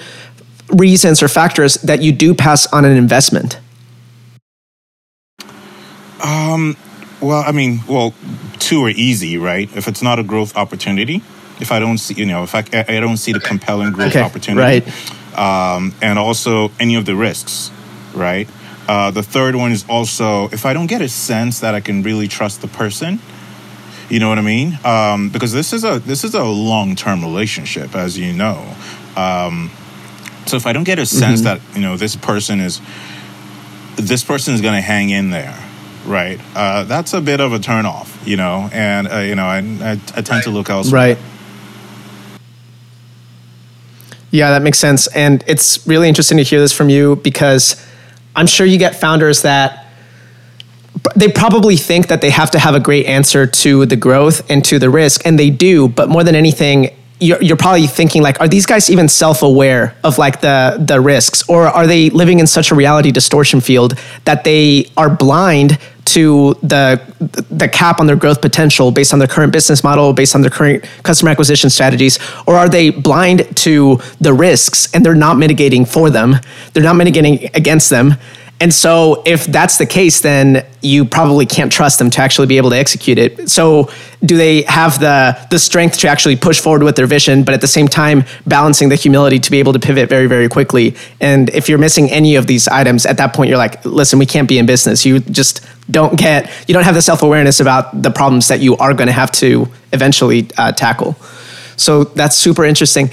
reasons 0.72 1.22
or 1.22 1.28
factors 1.28 1.74
that 1.76 2.02
you 2.02 2.12
do 2.12 2.34
pass 2.34 2.66
on 2.72 2.84
an 2.84 2.96
investment? 2.96 3.58
Um, 6.22 6.76
well, 7.20 7.42
I 7.46 7.52
mean, 7.52 7.80
well, 7.88 8.14
two 8.58 8.84
are 8.84 8.90
easy, 8.90 9.38
right? 9.38 9.68
If 9.76 9.88
it's 9.88 10.02
not 10.02 10.18
a 10.18 10.22
growth 10.22 10.56
opportunity, 10.56 11.22
if 11.60 11.72
I 11.72 11.78
don't 11.80 11.98
see, 11.98 12.14
you 12.14 12.26
know, 12.26 12.44
if 12.44 12.54
I, 12.54 12.64
I 12.72 13.00
don't 13.00 13.16
see 13.16 13.32
the 13.32 13.40
compelling 13.40 13.92
growth 13.92 14.10
okay, 14.10 14.20
opportunity, 14.20 14.90
right. 14.90 15.74
um, 15.76 15.94
and 16.00 16.18
also 16.18 16.70
any 16.78 16.94
of 16.94 17.04
the 17.04 17.16
risks, 17.16 17.70
right? 18.14 18.48
Uh, 18.88 19.10
the 19.10 19.22
third 19.22 19.54
one 19.54 19.72
is 19.72 19.84
also 19.88 20.48
if 20.48 20.64
I 20.64 20.72
don't 20.72 20.86
get 20.86 21.02
a 21.02 21.08
sense 21.08 21.60
that 21.60 21.74
I 21.74 21.80
can 21.80 22.02
really 22.02 22.28
trust 22.28 22.62
the 22.62 22.68
person, 22.68 23.20
you 24.08 24.18
know 24.18 24.28
what 24.30 24.38
I 24.38 24.42
mean? 24.42 24.78
Um, 24.84 25.28
because 25.28 25.52
this 25.52 25.72
is 25.72 25.84
a 25.84 25.98
this 25.98 26.24
is 26.24 26.34
a 26.34 26.44
long 26.44 26.96
term 26.96 27.22
relationship, 27.22 27.94
as 27.94 28.16
you 28.16 28.32
know. 28.32 28.74
Um, 29.16 29.70
so 30.46 30.56
if 30.56 30.66
I 30.66 30.72
don't 30.72 30.84
get 30.84 30.98
a 30.98 31.04
sense 31.04 31.42
mm-hmm. 31.42 31.58
that 31.58 31.76
you 31.76 31.82
know 31.82 31.98
this 31.98 32.16
person 32.16 32.60
is 32.60 32.80
this 33.96 34.24
person 34.24 34.54
is 34.54 34.62
going 34.62 34.74
to 34.74 34.80
hang 34.80 35.10
in 35.10 35.30
there, 35.30 35.58
right? 36.08 36.40
Uh, 36.54 36.84
that's 36.84 37.12
a 37.14 37.20
bit 37.20 37.40
of 37.40 37.52
a 37.52 37.58
turnoff, 37.58 38.26
you 38.26 38.36
know, 38.36 38.68
and 38.72 39.06
uh, 39.08 39.18
you 39.18 39.34
know, 39.34 39.46
I, 39.46 39.58
I, 39.58 39.92
I 40.16 40.22
tend 40.22 40.42
to 40.44 40.50
look 40.50 40.70
elsewhere. 40.70 41.16
Right. 41.16 41.18
Yeah, 44.30 44.50
that 44.50 44.62
makes 44.62 44.78
sense, 44.78 45.06
and 45.08 45.42
it's 45.46 45.86
really 45.86 46.08
interesting 46.08 46.38
to 46.38 46.44
hear 46.44 46.60
this 46.60 46.72
from 46.72 46.90
you 46.90 47.16
because 47.16 47.82
I'm 48.36 48.46
sure 48.46 48.66
you 48.66 48.78
get 48.78 48.94
founders 48.94 49.42
that 49.42 49.86
they 51.16 51.28
probably 51.28 51.76
think 51.76 52.08
that 52.08 52.20
they 52.20 52.30
have 52.30 52.50
to 52.50 52.58
have 52.58 52.74
a 52.74 52.80
great 52.80 53.06
answer 53.06 53.46
to 53.46 53.86
the 53.86 53.96
growth 53.96 54.48
and 54.50 54.64
to 54.66 54.78
the 54.78 54.90
risk, 54.90 55.24
and 55.24 55.38
they 55.38 55.50
do. 55.50 55.88
But 55.88 56.08
more 56.08 56.24
than 56.24 56.34
anything, 56.34 56.94
you're, 57.20 57.42
you're 57.42 57.56
probably 57.56 57.86
thinking 57.86 58.22
like, 58.22 58.40
are 58.40 58.48
these 58.48 58.66
guys 58.66 58.90
even 58.90 59.08
self-aware 59.08 59.96
of 60.04 60.18
like 60.18 60.40
the 60.40 60.76
the 60.78 61.00
risks, 61.00 61.48
or 61.48 61.66
are 61.66 61.86
they 61.86 62.10
living 62.10 62.38
in 62.38 62.46
such 62.46 62.70
a 62.70 62.74
reality 62.74 63.10
distortion 63.10 63.60
field 63.60 63.98
that 64.24 64.44
they 64.44 64.90
are 64.96 65.08
blind 65.08 65.78
to 66.14 66.54
the 66.62 67.00
the 67.50 67.68
cap 67.68 68.00
on 68.00 68.06
their 68.06 68.16
growth 68.16 68.40
potential 68.40 68.90
based 68.90 69.12
on 69.12 69.18
their 69.18 69.28
current 69.28 69.52
business 69.52 69.82
model, 69.84 70.12
based 70.12 70.34
on 70.34 70.40
their 70.40 70.50
current 70.50 70.84
customer 71.02 71.30
acquisition 71.30 71.70
strategies, 71.70 72.18
or 72.46 72.54
are 72.56 72.68
they 72.68 72.90
blind 72.90 73.56
to 73.56 73.98
the 74.20 74.32
risks 74.32 74.92
and 74.94 75.04
they're 75.04 75.14
not 75.14 75.36
mitigating 75.36 75.84
for 75.84 76.10
them? 76.10 76.36
They're 76.72 76.82
not 76.82 76.96
mitigating 76.96 77.50
against 77.54 77.90
them, 77.90 78.14
and 78.60 78.74
so, 78.74 79.22
if 79.24 79.46
that's 79.46 79.78
the 79.78 79.86
case, 79.86 80.20
then 80.20 80.66
you 80.82 81.04
probably 81.04 81.46
can't 81.46 81.72
trust 81.72 82.00
them 82.00 82.10
to 82.10 82.20
actually 82.20 82.48
be 82.48 82.56
able 82.56 82.70
to 82.70 82.76
execute 82.76 83.16
it. 83.16 83.48
So, 83.48 83.88
do 84.24 84.36
they 84.36 84.62
have 84.62 84.98
the 84.98 85.38
the 85.50 85.60
strength 85.60 85.98
to 85.98 86.08
actually 86.08 86.34
push 86.34 86.60
forward 86.60 86.82
with 86.82 86.96
their 86.96 87.06
vision, 87.06 87.44
but 87.44 87.54
at 87.54 87.60
the 87.60 87.68
same 87.68 87.86
time 87.86 88.24
balancing 88.48 88.88
the 88.88 88.96
humility 88.96 89.38
to 89.38 89.50
be 89.52 89.60
able 89.60 89.72
to 89.74 89.78
pivot 89.78 90.08
very, 90.08 90.26
very 90.26 90.48
quickly? 90.48 90.96
And 91.20 91.50
if 91.50 91.68
you're 91.68 91.78
missing 91.78 92.10
any 92.10 92.34
of 92.34 92.48
these 92.48 92.66
items, 92.66 93.06
at 93.06 93.16
that 93.18 93.32
point, 93.32 93.48
you're 93.48 93.58
like, 93.58 93.84
listen, 93.84 94.18
we 94.18 94.26
can't 94.26 94.48
be 94.48 94.58
in 94.58 94.66
business. 94.66 95.06
You 95.06 95.20
just 95.20 95.64
don't 95.88 96.18
get, 96.18 96.50
you 96.66 96.74
don't 96.74 96.84
have 96.84 96.96
the 96.96 97.02
self 97.02 97.22
awareness 97.22 97.60
about 97.60 98.02
the 98.02 98.10
problems 98.10 98.48
that 98.48 98.58
you 98.58 98.76
are 98.78 98.92
going 98.92 99.06
to 99.06 99.12
have 99.12 99.30
to 99.32 99.68
eventually 99.92 100.48
uh, 100.58 100.72
tackle. 100.72 101.14
So 101.76 102.04
that's 102.04 102.36
super 102.36 102.64
interesting. 102.64 103.10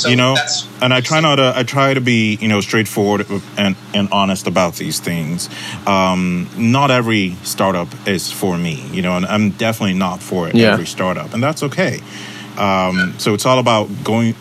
So 0.00 0.08
you 0.08 0.16
know, 0.16 0.34
that's 0.34 0.66
and 0.80 0.94
I 0.94 1.00
try 1.02 1.20
not 1.20 1.36
to. 1.36 1.52
I 1.54 1.62
try 1.62 1.92
to 1.92 2.00
be, 2.00 2.36
you 2.40 2.48
know, 2.48 2.60
straightforward 2.62 3.26
and 3.58 3.76
and 3.92 4.08
honest 4.10 4.46
about 4.46 4.76
these 4.76 4.98
things. 4.98 5.50
Um, 5.86 6.48
not 6.56 6.90
every 6.90 7.36
startup 7.42 7.88
is 8.08 8.32
for 8.32 8.56
me, 8.56 8.82
you 8.92 9.02
know, 9.02 9.16
and 9.16 9.26
I'm 9.26 9.50
definitely 9.50 9.98
not 9.98 10.22
for 10.22 10.48
Yeah. 10.48 10.72
every 10.72 10.86
startup, 10.86 11.34
and 11.34 11.42
that's 11.42 11.62
okay. 11.64 12.00
Um, 12.56 13.14
so 13.18 13.34
it's 13.34 13.44
all 13.44 13.58
about 13.58 13.88
going, 14.02 14.34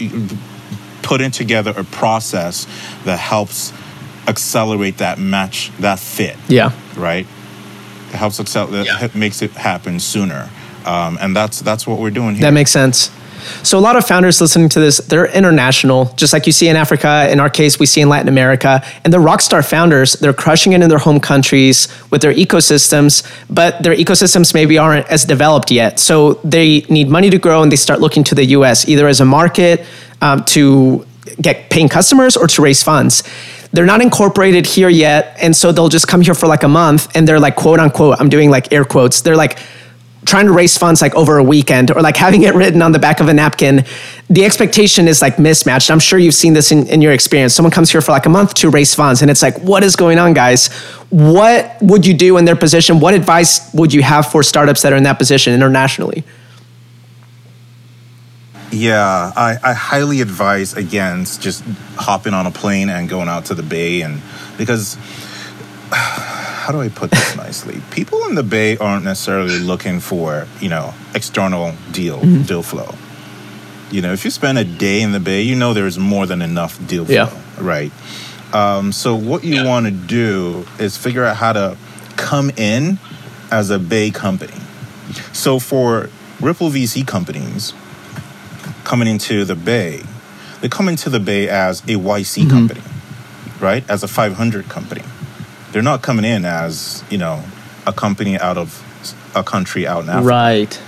putting 1.02 1.32
together 1.32 1.74
a 1.76 1.84
process 1.84 2.66
that 3.06 3.20
helps 3.20 3.74
accelerate 4.28 4.98
that 5.00 5.20
match, 5.20 5.72
that 5.80 6.00
fit 6.00 6.38
Yeah. 6.48 6.72
right? 6.96 7.26
It 8.14 8.16
helps 8.16 8.40
excel. 8.40 8.68
That 8.68 8.86
Yeah. 8.86 9.08
makes 9.14 9.42
it 9.42 9.52
happen 9.52 10.00
sooner, 10.00 10.50
um, 10.86 11.18
and 11.22 11.36
that's 11.36 11.60
that's 11.60 11.86
what 11.86 12.00
we're 12.00 12.12
doing 12.12 12.36
here. 12.36 12.44
That 12.44 12.54
makes 12.54 12.72
sense. 12.72 13.12
So 13.64 13.78
a 13.78 13.82
lot 13.82 13.96
of 13.96 14.06
founders 14.06 14.42
listening 14.42 14.70
to 14.70 14.80
this, 14.80 14.98
they're 14.98 15.32
international, 15.32 16.14
just 16.16 16.34
like 16.34 16.46
you 16.46 16.52
see 16.52 16.68
in 16.68 16.76
Africa. 16.76 17.28
In 17.32 17.40
our 17.40 17.50
case, 17.50 17.80
we 17.80 17.86
see 17.86 18.02
in 18.02 18.10
Latin 18.10 18.28
America. 18.28 18.82
And 19.04 19.14
the 19.14 19.18
rockstar 19.18 19.68
founders, 19.68 20.14
they're 20.14 20.34
crushing 20.34 20.74
it 20.74 20.82
in 20.82 20.90
their 20.90 21.00
home 21.00 21.20
countries 21.20 21.88
with 22.12 22.22
their 22.22 22.34
ecosystems, 22.34 23.24
but 23.50 23.82
their 23.84 23.96
ecosystems 23.96 24.54
maybe 24.54 24.78
aren't 24.78 25.08
as 25.08 25.26
developed 25.26 25.72
yet. 25.72 26.00
So 26.00 26.34
they 26.44 26.82
need 26.90 27.10
money 27.10 27.30
to 27.30 27.38
grow 27.38 27.64
and 27.64 27.72
they 27.72 27.78
start 27.78 28.00
looking 28.00 28.24
to 28.26 28.36
the 28.36 28.46
US, 28.46 28.88
either 28.88 29.08
as 29.08 29.20
a 29.20 29.26
market 29.26 29.86
um, 30.22 30.44
to 30.46 31.06
get 31.42 31.70
paying 31.70 31.90
customers 31.90 32.36
or 32.36 32.48
to 32.48 32.62
raise 32.62 32.84
funds. 32.84 33.24
They're 33.72 33.86
not 33.86 34.02
incorporated 34.02 34.66
here 34.66 34.90
yet. 34.90 35.38
And 35.42 35.56
so 35.56 35.72
they'll 35.72 35.90
just 35.90 36.08
come 36.08 36.22
here 36.22 36.34
for 36.34 36.48
like 36.48 36.64
a 36.64 36.68
month 36.68 37.16
and 37.16 37.28
they're 37.28 37.40
like, 37.40 37.56
quote 37.56 37.80
unquote, 37.80 38.20
I'm 38.20 38.30
doing 38.30 38.50
like 38.50 38.74
air 38.74 38.84
quotes. 38.84 39.22
They're 39.22 39.36
like, 39.36 39.60
trying 40.30 40.46
to 40.46 40.52
raise 40.52 40.78
funds 40.78 41.02
like 41.02 41.14
over 41.16 41.38
a 41.38 41.44
weekend 41.44 41.92
or 41.92 42.02
like 42.02 42.16
having 42.16 42.44
it 42.44 42.54
written 42.54 42.82
on 42.82 42.92
the 42.92 43.00
back 43.00 43.20
of 43.20 43.28
a 43.28 43.34
napkin 43.34 43.84
the 44.30 44.46
expectation 44.46 45.08
is 45.08 45.24
like 45.24 45.40
mismatched. 45.40 45.90
I'm 45.90 46.00
sure 46.00 46.20
you've 46.20 46.36
seen 46.36 46.54
this 46.54 46.72
in, 46.72 46.86
in 46.86 47.02
your 47.02 47.14
experience. 47.14 47.56
Someone 47.56 47.72
comes 47.72 47.90
here 47.90 48.00
for 48.00 48.12
like 48.12 48.28
a 48.28 48.30
month 48.30 48.54
to 48.56 48.70
raise 48.70 48.94
funds 48.94 49.24
and 49.24 49.32
it's 49.32 49.42
like 49.42 49.58
what 49.60 49.84
is 49.84 49.96
going 49.96 50.20
on 50.20 50.34
guys? 50.34 50.68
What 51.10 51.76
would 51.82 52.06
you 52.06 52.14
do 52.14 52.38
in 52.38 52.46
their 52.46 52.56
position? 52.56 53.00
What 53.00 53.16
advice 53.16 53.74
would 53.74 53.92
you 53.92 54.04
have 54.04 54.32
for 54.32 54.44
startups 54.44 54.84
that 54.84 54.94
are 54.94 54.98
in 54.98 55.04
that 55.04 55.18
position 55.18 55.54
internationally? 55.54 56.24
Yeah, 58.72 59.32
I, 59.36 59.58
I 59.64 59.74
highly 59.74 60.22
advise 60.22 60.76
against 60.76 61.42
just 61.42 61.64
hopping 61.96 62.36
on 62.36 62.46
a 62.46 62.52
plane 62.52 62.90
and 62.90 63.10
going 63.10 63.28
out 63.28 63.46
to 63.46 63.56
the 63.56 63.64
bay, 63.64 64.02
and 64.02 64.22
because 64.60 64.96
how 65.92 66.72
do 66.72 66.82
I 66.82 66.90
put 66.90 67.12
this 67.12 67.36
nicely? 67.36 67.82
People 67.92 68.26
in 68.26 68.36
the 68.36 68.44
bay 68.44 68.78
aren't 68.78 69.04
necessarily 69.06 69.60
looking 69.60 70.00
for 70.00 70.48
you 70.62 70.70
know 70.70 70.94
external 71.16 71.74
deal 71.92 72.20
deal 72.44 72.64
flow. 72.64 72.94
You 73.92 74.02
know, 74.04 74.14
if 74.14 74.24
you 74.24 74.30
spend 74.32 74.58
a 74.60 74.64
day 74.64 75.02
in 75.02 75.12
the 75.14 75.20
bay, 75.20 75.42
you 75.42 75.56
know 75.56 75.74
there's 75.74 75.98
more 75.98 76.26
than 76.28 76.42
enough 76.44 76.78
deal 76.88 77.06
flow, 77.06 77.16
Yeah. 77.16 77.32
right? 77.60 77.92
Um, 78.54 78.92
so 78.92 79.16
what 79.16 79.44
you 79.44 79.56
Yeah. 79.56 79.66
want 79.66 79.86
to 79.88 79.92
do 79.92 80.68
is 80.78 80.96
figure 80.96 81.26
out 81.26 81.38
how 81.38 81.54
to 81.54 81.76
come 82.16 82.52
in 82.56 83.00
as 83.52 83.72
a 83.72 83.80
bay 83.80 84.12
company. 84.12 84.54
So 85.34 85.58
for 85.58 86.10
Ripple 86.40 86.70
VC 86.70 87.02
companies 87.06 87.74
coming 88.84 89.08
into 89.08 89.44
the 89.44 89.56
Bay, 89.56 90.04
they 90.62 90.70
come 90.70 90.88
into 90.88 91.10
the 91.10 91.20
Bay 91.20 91.48
as 91.50 91.82
a 91.82 91.96
YC 91.98 92.48
company, 92.50 92.82
right? 93.60 93.84
As 93.90 94.04
a 94.04 94.08
500 94.08 94.70
company. 94.70 95.02
They're 95.72 95.82
not 95.82 96.02
coming 96.02 96.26
in 96.26 96.46
as, 96.46 97.04
you 97.10 97.18
know, 97.18 97.44
a 97.86 97.94
company 97.94 98.38
out 98.38 98.58
of 98.58 98.86
a 99.36 99.44
country 99.44 99.86
out 99.88 100.04
in 100.04 100.10
Africa, 100.10 100.28
right 100.28 100.82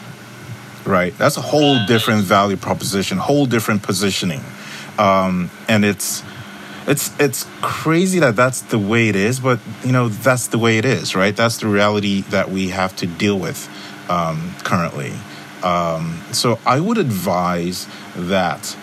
right? 0.85 1.15
That's 1.17 1.37
a 1.37 1.41
whole 1.41 1.85
different 1.85 2.23
value 2.23 2.57
proposition, 2.57 3.17
whole 3.17 3.45
different 3.45 3.83
positioning. 3.83 4.41
Um, 4.97 5.49
and 5.67 5.85
it's 5.85 6.23
it's 6.87 7.11
it's 7.19 7.45
crazy 7.61 8.19
that 8.19 8.35
that's 8.35 8.61
the 8.61 8.79
way 8.79 9.07
it 9.09 9.15
is, 9.15 9.39
but 9.39 9.59
you 9.83 9.91
know 9.91 10.09
that's 10.09 10.47
the 10.47 10.57
way 10.57 10.77
it 10.77 10.85
is, 10.85 11.15
right? 11.15 11.35
That's 11.35 11.57
the 11.57 11.67
reality 11.67 12.21
that 12.29 12.49
we 12.49 12.69
have 12.69 12.95
to 12.97 13.07
deal 13.07 13.37
with 13.39 13.69
um, 14.09 14.55
currently. 14.63 15.13
Um, 15.63 16.21
so 16.31 16.59
I 16.65 16.79
would 16.79 16.97
advise 16.97 17.87
that 18.15 18.75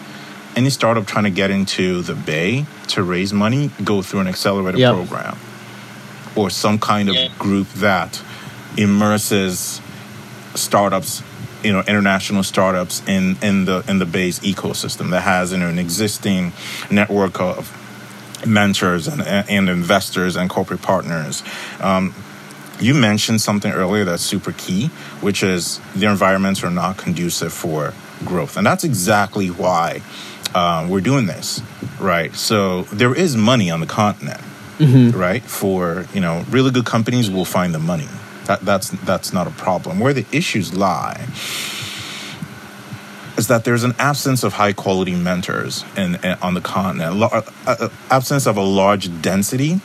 any 0.55 0.71
startup 0.71 1.07
trying 1.07 1.25
to 1.25 1.31
get 1.31 1.51
into 1.51 2.03
the 2.03 2.15
Bay 2.15 2.67
to 2.89 3.03
raise 3.03 3.33
money 3.33 3.71
go 3.85 4.01
through 4.03 4.21
an 4.21 4.29
accelerator 4.29 4.79
Yep. 4.79 4.95
program 4.95 5.39
or 6.39 6.51
some 6.51 6.79
kind 6.79 7.09
of 7.09 7.15
Yeah. 7.17 7.29
group 7.39 7.69
that 7.75 8.21
immerses 8.77 9.81
startups 10.55 11.23
you 11.63 11.73
know 11.73 11.83
international 11.89 12.43
startups 12.45 13.03
in 13.09 13.37
in 13.43 13.65
the 13.65 13.83
in 13.89 13.99
the 13.99 14.07
Bay's 14.07 14.39
ecosystem 14.41 15.11
that 15.11 15.23
has 15.23 15.51
you 15.53 15.59
know 15.59 15.69
an 15.69 15.79
existing 15.79 16.53
network 16.91 17.41
of 17.41 17.61
mentors 18.47 19.09
and, 19.09 19.21
and 19.23 19.69
investors 19.69 20.37
and 20.37 20.49
corporate 20.49 20.81
partners. 20.81 21.43
Um, 21.81 22.15
you 22.81 22.95
mentioned 22.95 23.41
something 23.41 23.73
earlier 23.73 24.05
that's 24.05 24.23
super 24.23 24.53
key 24.53 24.87
which 25.21 25.43
is 25.43 25.81
the 25.97 26.07
environments 26.07 26.63
are 26.63 26.71
not 26.71 26.97
conducive 26.97 27.53
for 27.53 27.93
growth. 28.25 28.57
And 28.57 28.65
that's 28.65 28.85
exactly 28.85 29.49
why 29.49 30.01
um, 30.55 30.89
we're 30.89 31.01
doing 31.01 31.27
this 31.27 31.61
right? 31.99 32.33
So 32.35 32.83
there 32.93 33.13
is 33.15 33.37
money 33.37 33.69
on 33.73 33.81
the 33.81 33.87
continent 33.87 34.41
right? 34.81 35.43
For 35.43 36.07
you 36.15 36.21
know 36.21 36.45
really 36.51 36.71
good 36.71 36.87
companies 36.87 37.31
will 37.31 37.45
find 37.45 37.75
the 37.75 37.79
money. 37.79 38.09
That, 38.47 38.61
that's 38.63 38.91
that's 39.05 39.33
not 39.33 39.47
a 39.47 39.51
problem. 39.51 39.99
Where 40.01 40.13
the 40.15 40.25
issues 40.33 40.73
lie 40.75 41.27
is 43.37 43.47
that 43.49 43.65
there's 43.65 43.85
an 43.85 43.95
absence 43.99 44.43
of 44.43 44.53
high 44.55 44.73
quality 44.73 45.15
mentors 45.15 45.85
in, 45.97 46.17
in- 46.25 46.39
on 46.43 46.55
the 46.55 46.61
continent. 46.61 47.15
Lo- 47.17 47.29
uh, 47.31 47.43
uh, 47.67 47.89
absence 48.11 48.47
of 48.47 48.57
a 48.57 48.63
large 48.63 49.23
density 49.23 49.81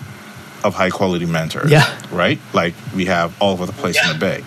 of 0.63 0.73
high 0.73 0.89
quality 0.89 1.25
mentors 1.25 1.69
Yeah. 1.69 1.83
right? 2.11 2.39
Like 2.53 2.73
we 2.95 3.05
have 3.05 3.35
all 3.41 3.51
over 3.53 3.65
the 3.65 3.73
place 3.73 4.01
in 4.01 4.11
the 4.13 4.17
bay. 4.19 4.43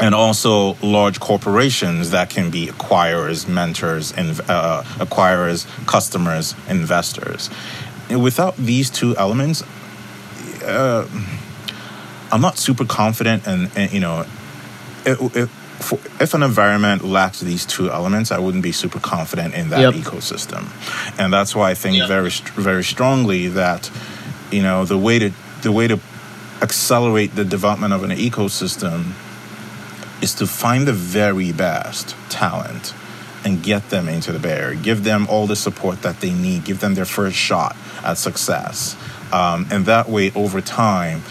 And 0.00 0.14
also 0.14 0.74
large 0.82 1.18
corporations 1.20 2.10
that 2.12 2.30
can 2.30 2.50
be 2.50 2.68
acquirers, 2.68 3.48
mentors, 3.48 4.12
and 4.12 4.40
uh, 4.48 4.82
acquirers, 4.98 5.66
customers, 5.86 6.54
investors. 6.68 7.50
And 8.10 8.22
without 8.22 8.56
these 8.56 8.90
two 8.90 9.16
elements, 9.16 9.62
uh, 10.64 11.06
I'm 12.32 12.40
not 12.40 12.58
super 12.58 12.84
confident. 12.84 13.46
And 13.46 13.92
you 13.92 14.00
know, 14.00 14.24
if, 15.04 15.36
if, 15.36 15.50
for, 15.50 15.98
if 16.20 16.34
an 16.34 16.42
environment 16.42 17.04
lacks 17.04 17.40
these 17.40 17.64
two 17.66 17.90
elements, 17.90 18.32
I 18.32 18.38
wouldn't 18.38 18.62
be 18.62 18.72
super 18.72 18.98
confident 19.00 19.54
in 19.54 19.70
that 19.70 19.80
Yep. 19.80 19.94
ecosystem. 19.94 20.66
And 21.18 21.32
that's 21.32 21.54
why 21.54 21.70
I 21.70 21.74
think 21.74 21.96
Yeah. 21.96 22.06
very, 22.06 22.30
very 22.56 22.84
strongly 22.84 23.48
that 23.48 23.90
you 24.50 24.62
know 24.62 24.84
the 24.84 24.98
way 24.98 25.18
to 25.18 25.30
the 25.62 25.72
way 25.72 25.86
to 25.88 25.98
accelerate 26.62 27.34
the 27.36 27.44
development 27.44 27.92
of 27.92 28.02
an 28.02 28.10
ecosystem 28.10 29.12
is 30.20 30.34
to 30.34 30.46
find 30.46 30.88
the 30.88 30.92
very 30.92 31.52
best 31.52 32.16
talent 32.28 32.92
and 33.44 33.62
get 33.62 33.90
them 33.90 34.08
into 34.08 34.32
the 34.32 34.38
Bay 34.38 34.58
Area. 34.58 34.76
Give 34.76 35.04
them 35.04 35.26
all 35.28 35.46
the 35.46 35.56
support 35.56 36.02
that 36.02 36.20
they 36.20 36.32
need. 36.32 36.64
Give 36.64 36.80
them 36.80 36.94
their 36.94 37.04
first 37.04 37.36
shot 37.36 37.76
at 38.04 38.18
success. 38.18 38.96
Um, 39.32 39.66
and 39.70 39.86
that 39.86 40.08
way, 40.08 40.32
over 40.34 40.60
time, 40.60 41.22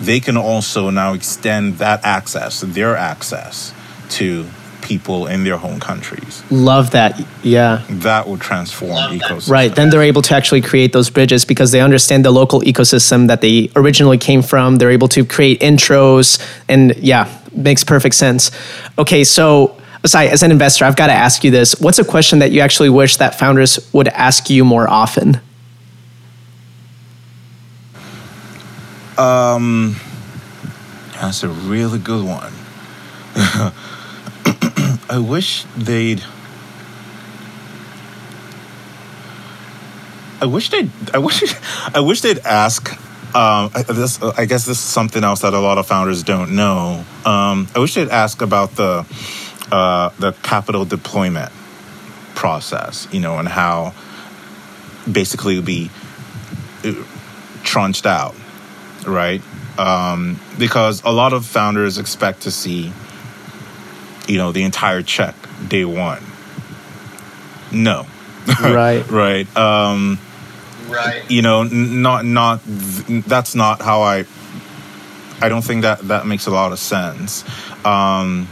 they 0.00 0.20
can 0.20 0.36
also 0.36 0.90
now 0.90 1.12
extend 1.14 1.78
that 1.78 2.00
access, 2.04 2.60
their 2.60 2.96
access, 2.96 3.72
to 4.10 4.46
people 4.82 5.26
in 5.26 5.44
their 5.44 5.56
home 5.56 5.80
countries. 5.80 6.42
love 6.50 6.90
that 6.90 7.18
yeah 7.42 7.82
That 7.88 8.28
will 8.28 8.36
transform 8.36 8.90
Love 8.90 9.12
that. 9.18 9.20
ecosystem. 9.30 9.50
Right. 9.50 9.74
Then 9.74 9.88
they're 9.88 10.02
able 10.02 10.20
to 10.22 10.34
actually 10.34 10.60
create 10.60 10.92
those 10.92 11.08
bridges 11.08 11.46
because 11.46 11.72
they 11.72 11.80
understand 11.80 12.22
the 12.22 12.30
local 12.30 12.60
ecosystem 12.60 13.28
that 13.28 13.40
they 13.40 13.70
originally 13.76 14.18
came 14.18 14.42
from. 14.42 14.76
They're 14.76 14.90
able 14.90 15.08
to 15.08 15.24
create 15.24 15.60
intros 15.60 16.38
and 16.68 16.94
yeah, 16.98 17.28
makes 17.54 17.82
perfect 17.82 18.14
sense. 18.14 18.50
Okay, 18.98 19.24
so 19.24 19.74
Osai, 20.04 20.28
as 20.28 20.42
an 20.42 20.50
investor, 20.50 20.84
I've 20.84 20.96
got 20.96 21.06
to 21.06 21.14
ask 21.14 21.42
you 21.44 21.50
this. 21.50 21.80
What's 21.80 21.98
a 21.98 22.04
question 22.04 22.40
that 22.40 22.52
you 22.52 22.60
actually 22.60 22.90
wish 22.90 23.16
that 23.16 23.38
founders 23.38 23.88
would 23.94 24.08
ask 24.08 24.50
you 24.50 24.62
more 24.62 24.88
often? 24.88 25.40
Um, 29.16 29.96
That's 31.14 31.42
a 31.42 31.48
really 31.48 31.98
good 31.98 32.22
one. 32.22 32.52
I 35.08 35.18
wish 35.18 35.64
they'd. 35.76 36.22
I 40.42 40.46
wish 40.46 40.68
they'd. 40.68 40.90
I 41.14 41.18
wish. 41.18 41.54
I 41.94 42.00
wish 42.00 42.20
they'd 42.20 42.40
ask. 42.40 42.92
Um, 43.34 43.70
I, 43.74 43.84
this, 43.88 44.22
I 44.22 44.44
guess 44.44 44.66
this 44.66 44.78
is 44.78 44.84
something 44.84 45.24
else 45.24 45.40
that 45.40 45.54
a 45.54 45.58
lot 45.58 45.78
of 45.78 45.86
founders 45.86 46.22
don't 46.22 46.54
know. 46.54 47.04
Um, 47.24 47.68
I 47.74 47.78
wish 47.78 47.94
they'd 47.94 48.08
ask 48.10 48.42
about 48.42 48.76
the 48.76 49.04
uh, 49.70 50.10
the 50.18 50.32
capital 50.42 50.84
deployment 50.84 51.52
process. 52.34 53.08
You 53.12 53.20
know, 53.20 53.38
and 53.38 53.48
how 53.48 53.94
basically 55.10 55.54
it 55.54 55.58
would 55.58 55.66
be 55.66 55.90
uh, 56.84 56.94
tranched 57.62 58.06
out, 58.06 58.34
right? 59.06 59.42
um, 59.78 60.38
because 60.58 61.02
a 61.04 61.10
lot 61.10 61.32
of 61.32 61.46
founders 61.46 61.98
expect 61.98 62.42
to 62.42 62.50
see, 62.50 62.92
you 64.28 64.38
know, 64.38 64.52
the 64.52 64.62
entire 64.62 65.02
check 65.02 65.34
day 65.68 65.84
one. 65.84 66.22
No, 67.72 68.06
right. 68.62 69.08
right. 69.10 69.56
Um, 69.56 70.18
right. 70.88 71.28
You 71.30 71.42
know, 71.42 71.64
not 71.64 72.24
not 72.24 72.60
that's 72.64 73.54
not 73.54 73.82
how 73.82 74.02
I. 74.02 74.24
I 75.40 75.48
don't 75.48 75.62
think 75.62 75.82
that 75.82 76.08
that 76.08 76.26
makes 76.26 76.46
a 76.46 76.50
lot 76.50 76.72
of 76.72 76.78
sense, 76.78 77.44
um, 77.84 78.48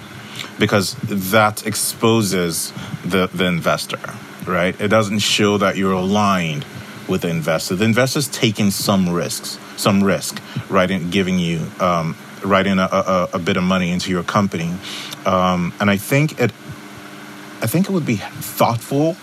because 0.62 0.94
that 1.08 1.66
exposes 1.66 2.72
the 3.04 3.28
the 3.34 3.46
investor, 3.46 3.98
right? 4.46 4.80
It 4.80 4.86
doesn't 4.86 5.18
show 5.18 5.58
that 5.58 5.76
you're 5.76 5.90
aligned 5.92 6.64
with 7.08 7.22
the 7.22 7.30
investor. 7.30 7.74
The 7.74 7.84
investor's 7.84 8.28
taking 8.28 8.70
some 8.70 9.08
risks, 9.08 9.58
some 9.76 10.04
risk, 10.04 10.40
right, 10.70 10.88
in 10.88 11.10
giving 11.10 11.40
you, 11.40 11.66
um, 11.80 12.16
writing 12.44 12.78
a, 12.78 12.88
a, 12.92 13.28
a, 13.32 13.38
bit 13.40 13.56
of 13.56 13.64
money 13.64 13.90
into 13.90 14.12
your 14.12 14.22
company, 14.22 14.72
um, 15.26 15.72
and 15.80 15.90
I 15.90 15.96
think 15.96 16.40
it, 16.40 16.52
I 17.60 17.66
think 17.66 17.88
it 17.88 17.92
would 17.92 18.06
be 18.06 18.20
thoughtful 18.58 19.16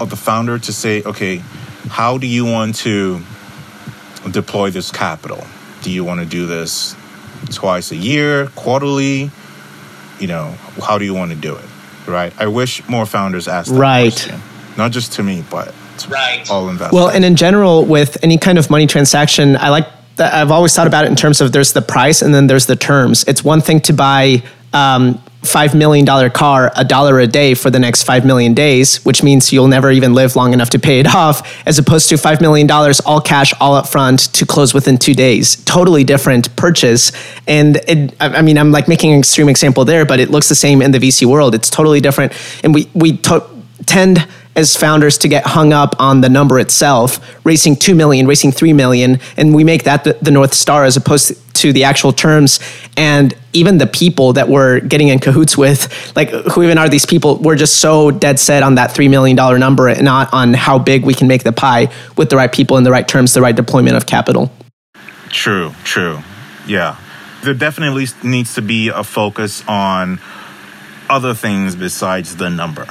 of 0.00 0.08
the 0.08 0.16
founder 0.16 0.58
to 0.58 0.72
say, 0.72 1.02
okay, 1.02 1.42
how 1.90 2.16
do 2.16 2.26
you 2.26 2.46
want 2.46 2.76
to 2.76 3.20
deploy 4.30 4.70
this 4.70 4.90
capital? 4.90 5.46
Do 5.82 5.90
you 5.90 6.04
want 6.04 6.20
to 6.20 6.26
do 6.26 6.46
this 6.46 6.96
twice 7.50 7.92
a 7.92 7.96
year, 7.96 8.46
quarterly? 8.56 9.30
You 10.24 10.28
know, 10.28 10.52
how 10.82 10.96
do 10.96 11.04
you 11.04 11.12
want 11.12 11.32
to 11.32 11.36
do 11.36 11.54
it? 11.54 11.64
Right. 12.06 12.32
I 12.38 12.46
wish 12.46 12.88
more 12.88 13.04
founders 13.04 13.46
asked 13.46 13.68
that 13.68 13.78
right. 13.78 14.10
question. 14.10 14.40
Not 14.78 14.90
just 14.90 15.12
to 15.16 15.22
me, 15.22 15.44
but 15.50 15.74
right. 16.08 16.50
all 16.50 16.70
investors. 16.70 16.94
Well, 16.94 17.10
and 17.10 17.26
in 17.26 17.36
general, 17.36 17.84
with 17.84 18.16
any 18.24 18.38
kind 18.38 18.56
of 18.56 18.70
money 18.70 18.86
transaction, 18.86 19.54
I 19.54 19.68
like 19.68 19.86
that. 20.16 20.32
I've 20.32 20.50
always 20.50 20.74
thought 20.74 20.86
about 20.86 21.04
it 21.04 21.08
in 21.08 21.16
terms 21.16 21.42
of 21.42 21.52
there's 21.52 21.74
the 21.74 21.82
price 21.82 22.22
and 22.22 22.34
then 22.34 22.46
there's 22.46 22.64
the 22.64 22.74
terms. 22.74 23.24
It's 23.28 23.44
one 23.44 23.60
thing 23.60 23.82
to 23.82 23.92
buy 23.92 24.42
um, 24.72 25.22
$5 25.44 25.74
million 25.74 26.04
car 26.30 26.72
a 26.76 26.84
dollar 26.84 27.20
a 27.20 27.26
day 27.26 27.54
for 27.54 27.70
the 27.70 27.78
next 27.78 28.02
5 28.02 28.26
million 28.26 28.54
days, 28.54 29.04
which 29.04 29.22
means 29.22 29.52
you'll 29.52 29.68
never 29.68 29.90
even 29.90 30.14
live 30.14 30.36
long 30.36 30.52
enough 30.52 30.70
to 30.70 30.78
pay 30.78 31.00
it 31.00 31.06
off, 31.14 31.66
as 31.66 31.78
opposed 31.78 32.08
to 32.08 32.16
$5 32.16 32.40
million 32.40 32.70
all 32.70 33.20
cash, 33.20 33.52
all 33.60 33.74
up 33.74 33.86
front 33.86 34.32
to 34.34 34.46
close 34.46 34.74
within 34.74 34.98
two 34.98 35.14
days. 35.14 35.56
Totally 35.64 36.04
different 36.04 36.54
purchase. 36.56 37.12
And 37.46 37.76
it, 37.88 38.14
I 38.20 38.42
mean, 38.42 38.58
I'm 38.58 38.72
like 38.72 38.88
making 38.88 39.12
an 39.12 39.18
extreme 39.18 39.48
example 39.48 39.84
there, 39.84 40.04
but 40.04 40.20
it 40.20 40.30
looks 40.30 40.48
the 40.48 40.54
same 40.54 40.82
in 40.82 40.90
the 40.90 40.98
VC 40.98 41.26
world. 41.26 41.54
It's 41.54 41.70
totally 41.70 42.00
different. 42.00 42.32
And 42.64 42.74
we, 42.74 42.88
we 42.94 43.16
to- 43.18 43.46
tend 43.86 44.26
as 44.56 44.76
founders 44.76 45.18
to 45.18 45.28
get 45.28 45.44
hung 45.46 45.72
up 45.72 45.96
on 45.98 46.20
the 46.20 46.28
number 46.28 46.58
itself, 46.58 47.20
racing 47.44 47.76
2 47.76 47.94
million, 47.94 48.26
racing 48.26 48.52
3 48.52 48.72
million, 48.72 49.18
and 49.36 49.54
we 49.54 49.64
make 49.64 49.84
that 49.84 50.04
the, 50.04 50.16
the, 50.22 50.30
North 50.30 50.54
Star 50.54 50.84
as 50.84 50.96
opposed 50.96 51.54
to 51.54 51.72
the 51.72 51.84
actual 51.84 52.12
terms. 52.12 52.60
And 52.96 53.34
even 53.52 53.78
the 53.78 53.86
people 53.86 54.34
that 54.34 54.48
we're 54.48 54.80
getting 54.80 55.08
in 55.08 55.18
cahoots 55.18 55.56
with, 55.56 56.12
like 56.16 56.30
who 56.30 56.62
even 56.62 56.78
are 56.78 56.88
these 56.88 57.06
people, 57.06 57.36
we're 57.38 57.56
just 57.56 57.80
so 57.80 58.10
dead 58.10 58.38
set 58.38 58.62
on 58.62 58.76
that 58.76 58.90
$3 58.90 59.10
million 59.10 59.36
number 59.36 59.88
and 59.88 60.04
not 60.04 60.32
on 60.32 60.54
how 60.54 60.78
big 60.78 61.04
we 61.04 61.14
can 61.14 61.26
make 61.26 61.42
the 61.42 61.52
pie 61.52 61.88
with 62.16 62.30
the 62.30 62.36
right 62.36 62.52
people 62.52 62.76
in 62.76 62.84
the 62.84 62.90
right 62.90 63.06
terms, 63.06 63.34
the 63.34 63.42
right 63.42 63.56
deployment 63.56 63.96
of 63.96 64.06
capital. 64.06 64.52
True, 65.28 65.72
true. 65.82 66.20
Yeah. 66.66 66.96
There 67.42 67.54
definitely 67.54 68.06
needs 68.22 68.54
to 68.54 68.62
be 68.62 68.88
a 68.88 69.04
focus 69.04 69.62
on 69.66 70.20
other 71.10 71.34
things 71.34 71.76
besides 71.76 72.36
the 72.36 72.48
number 72.48 72.86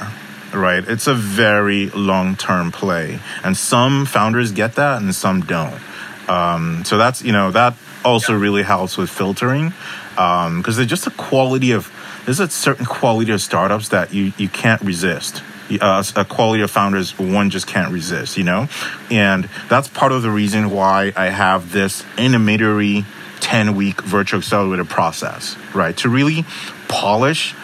right? 0.54 0.86
It's 0.86 1.06
a 1.06 1.14
very 1.14 1.90
long 1.90 2.36
term 2.36 2.72
play. 2.72 3.18
And 3.42 3.56
some 3.56 4.06
founders 4.06 4.52
get 4.52 4.74
that 4.76 5.02
and 5.02 5.14
some 5.14 5.42
don't. 5.42 5.80
Um, 6.28 6.84
so 6.84 6.96
that's, 6.96 7.22
you 7.22 7.32
know, 7.32 7.50
that 7.50 7.74
also 8.04 8.34
really 8.34 8.62
helps 8.62 8.96
with 8.96 9.10
filtering 9.10 9.72
because 10.10 10.46
um, 10.46 10.62
there's 10.62 10.86
just 10.86 11.06
a 11.06 11.10
quality 11.10 11.72
of, 11.72 11.92
there's 12.24 12.40
a 12.40 12.48
certain 12.48 12.86
quality 12.86 13.32
of 13.32 13.40
startups 13.40 13.88
that 13.90 14.14
you, 14.14 14.32
you 14.38 14.48
can't 14.48 14.80
resist. 14.82 15.42
Uh, 15.80 16.04
a 16.16 16.24
quality 16.24 16.62
of 16.62 16.70
founders 16.70 17.18
one 17.18 17.50
just 17.50 17.66
can't 17.66 17.90
resist, 17.92 18.36
you 18.36 18.44
know? 18.44 18.68
And 19.10 19.48
that's 19.68 19.88
part 19.88 20.12
of 20.12 20.22
the 20.22 20.30
reason 20.30 20.70
why 20.70 21.12
I 21.16 21.26
have 21.26 21.72
this 21.72 22.04
intermediary 22.18 23.04
10 23.40 23.74
week 23.74 24.00
virtual 24.02 24.38
accelerator 24.38 24.84
process, 24.84 25.56
right? 25.74 25.96
To 25.98 26.08
really 26.08 26.44
polish 26.88 27.54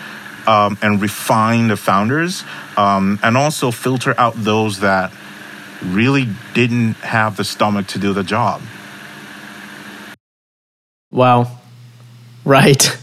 um, 0.46 0.79
and 0.83 1.00
refine 1.00 1.68
the 1.68 1.76
founders 1.76 2.44
um, 2.76 3.18
and 3.22 3.37
also 3.37 3.70
filter 3.70 4.14
out 4.18 4.35
those 4.37 4.81
that 4.81 5.12
really 5.85 6.29
didn't 6.55 6.94
have 6.94 7.37
the 7.37 7.44
stomach 7.44 7.87
to 7.88 7.98
do 7.98 8.12
the 8.12 8.22
job. 8.22 8.61
Wow. 11.11 11.59
Right. 12.44 12.96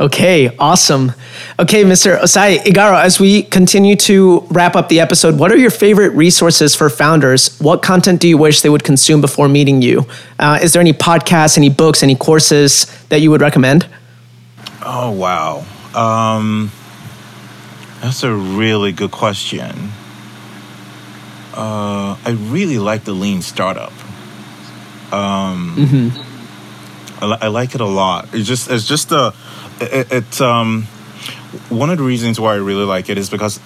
Okay, 0.00 0.56
awesome. 0.58 1.12
Okay, 1.58 1.82
Mr. 1.82 2.20
Osai 2.20 2.58
Igaro, 2.58 3.02
as 3.02 3.18
we 3.18 3.42
continue 3.42 3.96
to 3.96 4.46
wrap 4.48 4.76
up 4.76 4.88
the 4.88 5.00
episode, 5.00 5.40
what 5.40 5.50
are 5.50 5.56
your 5.56 5.70
favorite 5.70 6.10
resources 6.10 6.76
for 6.76 6.88
founders? 6.88 7.58
What 7.58 7.82
content 7.82 8.20
do 8.20 8.28
you 8.28 8.38
wish 8.38 8.60
they 8.60 8.68
would 8.68 8.84
consume 8.84 9.20
before 9.20 9.48
meeting 9.48 9.82
you? 9.82 10.06
Uh, 10.38 10.60
is 10.62 10.72
there 10.72 10.80
any 10.80 10.92
podcasts, 10.92 11.58
any 11.58 11.68
books, 11.68 12.04
any 12.04 12.14
courses 12.14 12.86
that 13.08 13.22
you 13.22 13.32
would 13.32 13.40
recommend? 13.40 13.88
Oh, 14.82 15.10
wow. 15.10 15.64
Um, 15.94 16.70
that's 18.00 18.22
a 18.22 18.32
really 18.32 18.92
good 18.92 19.10
question. 19.10 19.90
Uh, 21.54 22.16
I 22.24 22.36
really 22.38 22.78
like 22.78 23.04
the 23.04 23.12
lean 23.12 23.42
startup. 23.42 23.92
Um, 25.12 25.74
mm-hmm. 25.76 27.24
I, 27.24 27.38
I, 27.40 27.48
like 27.48 27.74
it 27.74 27.80
a 27.80 27.86
lot. 27.86 28.28
It's 28.32 28.46
just 28.46 28.70
it's 28.70 28.86
just 28.86 29.10
a 29.10 29.34
it, 29.80 30.12
it 30.12 30.40
um 30.40 30.84
one 31.70 31.90
of 31.90 31.98
the 31.98 32.04
reasons 32.04 32.38
why 32.38 32.52
I 32.52 32.56
really 32.58 32.84
like 32.84 33.08
it 33.08 33.18
is 33.18 33.30
because 33.30 33.58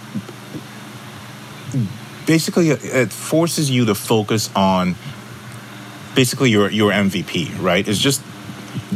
basically 2.27 2.71
it 2.71 3.13
forces 3.13 3.71
you 3.71 3.87
to 3.87 3.95
focus 3.95 4.49
on 4.55 4.95
basically 6.15 6.51
your 6.51 6.71
your 6.71 6.93
MVP, 6.93 7.61
right? 7.61 7.87
It's 7.87 7.99
just 7.99 8.23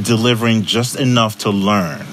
delivering 0.00 0.62
just 0.62 0.96
enough 0.96 1.38
to 1.38 1.50
learn 1.50 2.06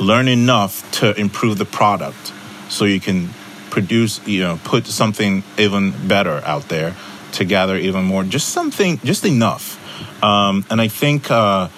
learn 0.00 0.28
enough 0.28 0.90
to 0.92 1.18
improve 1.18 1.58
the 1.58 1.64
product 1.64 2.32
so 2.68 2.84
you 2.84 3.00
can 3.00 3.30
produce, 3.70 4.26
you 4.26 4.40
know, 4.40 4.58
put 4.64 4.86
something 4.86 5.42
even 5.58 5.92
better 6.08 6.42
out 6.44 6.68
there 6.68 6.96
to 7.32 7.44
gather 7.44 7.76
even 7.76 8.04
more. 8.04 8.24
Just 8.24 8.48
something, 8.48 8.98
just 8.98 9.24
enough. 9.24 9.78
Um, 10.22 10.64
and 10.70 10.80
I 10.80 10.88
think, 10.88 11.30
uh, 11.30 11.68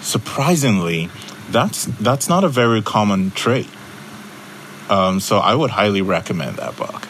surprisingly, 0.00 1.10
that's 1.50 1.84
that's 1.84 2.28
not 2.28 2.44
a 2.44 2.48
very 2.48 2.82
common 2.82 3.30
trait. 3.30 3.68
Um, 4.88 5.20
so 5.20 5.38
I 5.38 5.54
would 5.54 5.70
highly 5.70 6.02
recommend 6.02 6.56
that 6.56 6.76
book. 6.76 7.06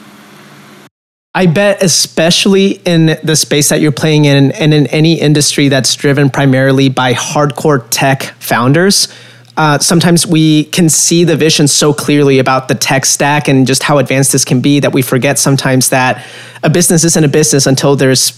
I 1.34 1.46
bet, 1.46 1.82
especially 1.82 2.80
in 2.84 3.18
the 3.22 3.36
space 3.36 3.68
that 3.68 3.80
you're 3.80 3.92
playing 3.92 4.24
in 4.24 4.50
and 4.52 4.74
in 4.74 4.86
any 4.88 5.20
industry 5.20 5.68
that's 5.68 5.94
driven 5.94 6.30
primarily 6.30 6.88
by 6.88 7.12
hardcore 7.12 7.86
tech 7.90 8.22
founders, 8.40 9.08
uh, 9.56 9.78
sometimes 9.78 10.26
we 10.26 10.64
can 10.64 10.88
see 10.88 11.24
the 11.24 11.36
vision 11.36 11.68
so 11.68 11.92
clearly 11.92 12.38
about 12.38 12.68
the 12.68 12.74
tech 12.74 13.04
stack 13.04 13.48
and 13.48 13.66
just 13.66 13.82
how 13.82 13.98
advanced 13.98 14.32
this 14.32 14.44
can 14.44 14.60
be 14.60 14.80
that 14.80 14.92
we 14.92 15.02
forget 15.02 15.38
sometimes 15.38 15.90
that 15.90 16.24
a 16.62 16.70
business 16.70 17.04
isn't 17.04 17.24
a 17.24 17.28
business 17.28 17.66
until 17.66 17.94
there's 17.94 18.30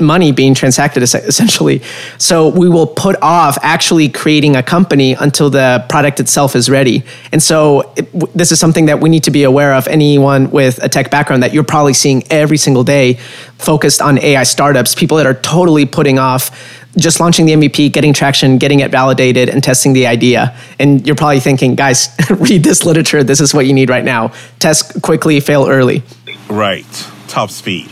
money 0.00 0.32
being 0.32 0.54
transacted 0.54 1.02
essentially. 1.02 1.82
So 2.18 2.48
we 2.48 2.68
will 2.68 2.86
put 2.86 3.16
off 3.22 3.58
actually 3.62 4.08
creating 4.08 4.56
a 4.56 4.62
company 4.62 5.12
until 5.12 5.50
the 5.50 5.84
product 5.88 6.20
itself 6.20 6.56
is 6.56 6.68
ready. 6.68 7.04
And 7.32 7.42
so 7.42 7.92
it, 7.96 8.10
this 8.34 8.52
is 8.52 8.60
something 8.60 8.86
that 8.86 9.00
we 9.00 9.08
need 9.08 9.24
to 9.24 9.30
be 9.30 9.44
aware 9.44 9.74
of. 9.74 9.88
Anyone 9.88 10.50
with 10.50 10.82
a 10.82 10.88
tech 10.88 11.10
background 11.10 11.42
that 11.42 11.52
you're 11.52 11.64
probably 11.64 11.94
seeing 11.94 12.22
every 12.30 12.56
single 12.56 12.84
day 12.84 13.14
focused 13.58 14.00
on 14.00 14.18
AI 14.18 14.44
startups, 14.44 14.94
people 14.94 15.16
that 15.16 15.26
are 15.26 15.34
totally 15.34 15.86
putting 15.86 16.18
off 16.18 16.50
just 16.96 17.20
launching 17.20 17.46
the 17.46 17.52
MVP, 17.52 17.92
getting 17.92 18.12
traction, 18.12 18.58
getting 18.58 18.80
it 18.80 18.90
validated, 18.90 19.48
and 19.48 19.62
testing 19.62 19.92
the 19.92 20.06
idea. 20.06 20.56
And 20.78 21.06
you're 21.06 21.16
probably 21.16 21.40
thinking, 21.40 21.74
guys, 21.74 22.08
read 22.30 22.64
this 22.64 22.84
literature. 22.84 23.22
This 23.22 23.40
is 23.40 23.54
what 23.54 23.66
you 23.66 23.72
need 23.72 23.88
right 23.88 24.04
now. 24.04 24.32
Test 24.58 25.00
quickly, 25.02 25.40
fail 25.40 25.66
early. 25.68 26.02
Right. 26.48 26.86
Top 27.28 27.50
speed. 27.50 27.90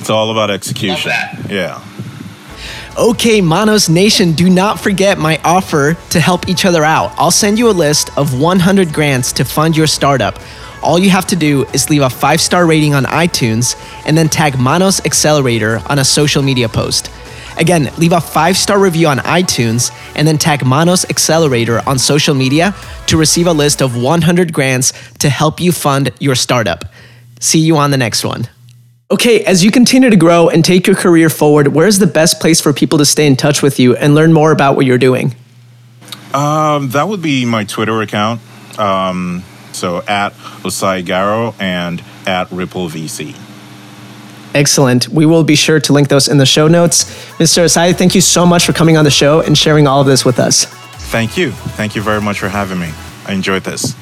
It's 0.00 0.10
all 0.10 0.30
about 0.30 0.50
execution. 0.50 1.12
Yeah. 1.48 1.84
Okay, 2.98 3.40
Manos 3.40 3.88
Nation, 3.88 4.32
do 4.32 4.50
not 4.50 4.80
forget 4.80 5.16
my 5.16 5.40
offer 5.44 5.96
to 6.10 6.20
help 6.20 6.48
each 6.48 6.64
other 6.64 6.84
out. 6.84 7.14
I'll 7.16 7.30
send 7.30 7.58
you 7.58 7.70
a 7.70 7.72
list 7.72 8.10
of 8.18 8.38
100 8.38 8.92
grants 8.92 9.32
to 9.34 9.44
fund 9.44 9.76
your 9.76 9.86
startup. 9.86 10.38
All 10.82 10.98
you 10.98 11.10
have 11.10 11.26
to 11.28 11.36
do 11.36 11.64
is 11.72 11.88
leave 11.88 12.02
a 12.02 12.10
five 12.10 12.40
star 12.40 12.66
rating 12.66 12.94
on 12.94 13.04
iTunes 13.04 13.76
and 14.06 14.16
then 14.18 14.28
tag 14.28 14.58
Manos 14.58 15.04
Accelerator 15.04 15.80
on 15.88 15.98
a 15.98 16.04
social 16.04 16.42
media 16.42 16.68
post. 16.68 17.10
Again, 17.58 17.90
leave 17.98 18.12
a 18.12 18.20
five 18.20 18.56
star 18.56 18.80
review 18.80 19.06
on 19.06 19.18
iTunes 19.18 19.92
and 20.16 20.26
then 20.26 20.38
tag 20.38 20.64
Manos 20.64 21.04
Accelerator 21.04 21.86
on 21.86 21.98
social 21.98 22.34
media 22.34 22.74
to 23.06 23.16
receive 23.16 23.46
a 23.46 23.52
list 23.52 23.82
of 23.82 23.96
100 24.02 24.52
grants 24.52 24.92
to 25.18 25.28
help 25.28 25.60
you 25.60 25.70
fund 25.70 26.10
your 26.18 26.34
startup. 26.34 26.86
See 27.38 27.60
you 27.60 27.76
on 27.76 27.90
the 27.90 27.98
next 27.98 28.24
one. 28.24 28.48
Okay, 29.12 29.44
as 29.44 29.64
you 29.64 29.72
continue 29.72 30.08
to 30.08 30.16
grow 30.16 30.48
and 30.48 30.64
take 30.64 30.86
your 30.86 30.94
career 30.94 31.28
forward, 31.28 31.68
where's 31.68 31.98
the 31.98 32.06
best 32.06 32.40
place 32.40 32.60
for 32.60 32.72
people 32.72 32.96
to 32.98 33.04
stay 33.04 33.26
in 33.26 33.34
touch 33.34 33.60
with 33.60 33.80
you 33.80 33.96
and 33.96 34.14
learn 34.14 34.32
more 34.32 34.52
about 34.52 34.76
what 34.76 34.86
you're 34.86 34.98
doing? 34.98 35.34
Um, 36.32 36.90
that 36.90 37.08
would 37.08 37.20
be 37.20 37.44
my 37.44 37.64
Twitter 37.64 38.00
account. 38.02 38.40
Um, 38.78 39.42
So 39.72 39.98
at 40.06 40.32
Osai 40.62 41.04
Garo 41.04 41.54
and 41.60 42.02
at 42.26 42.50
Ripple 42.52 42.88
VC. 42.88 43.34
Excellent. 44.54 45.08
We 45.08 45.26
will 45.26 45.44
be 45.44 45.54
sure 45.54 45.80
to 45.80 45.92
link 45.92 46.08
those 46.08 46.28
in 46.28 46.38
the 46.38 46.46
show 46.46 46.68
notes. 46.68 47.04
Mr. 47.38 47.64
Osai, 47.64 47.94
thank 47.94 48.14
you 48.14 48.20
so 48.20 48.44
much 48.44 48.64
for 48.66 48.72
coming 48.72 48.96
on 48.96 49.04
the 49.04 49.10
show 49.10 49.40
and 49.40 49.56
sharing 49.56 49.86
all 49.86 50.00
of 50.00 50.06
this 50.06 50.24
with 50.24 50.38
us. 50.38 50.66
Thank 51.10 51.36
you. 51.36 51.52
Thank 51.76 51.94
you 51.94 52.02
very 52.02 52.20
much 52.20 52.38
for 52.40 52.48
having 52.48 52.78
me. 52.78 52.90
I 53.26 53.32
enjoyed 53.32 53.62
this. 53.64 53.94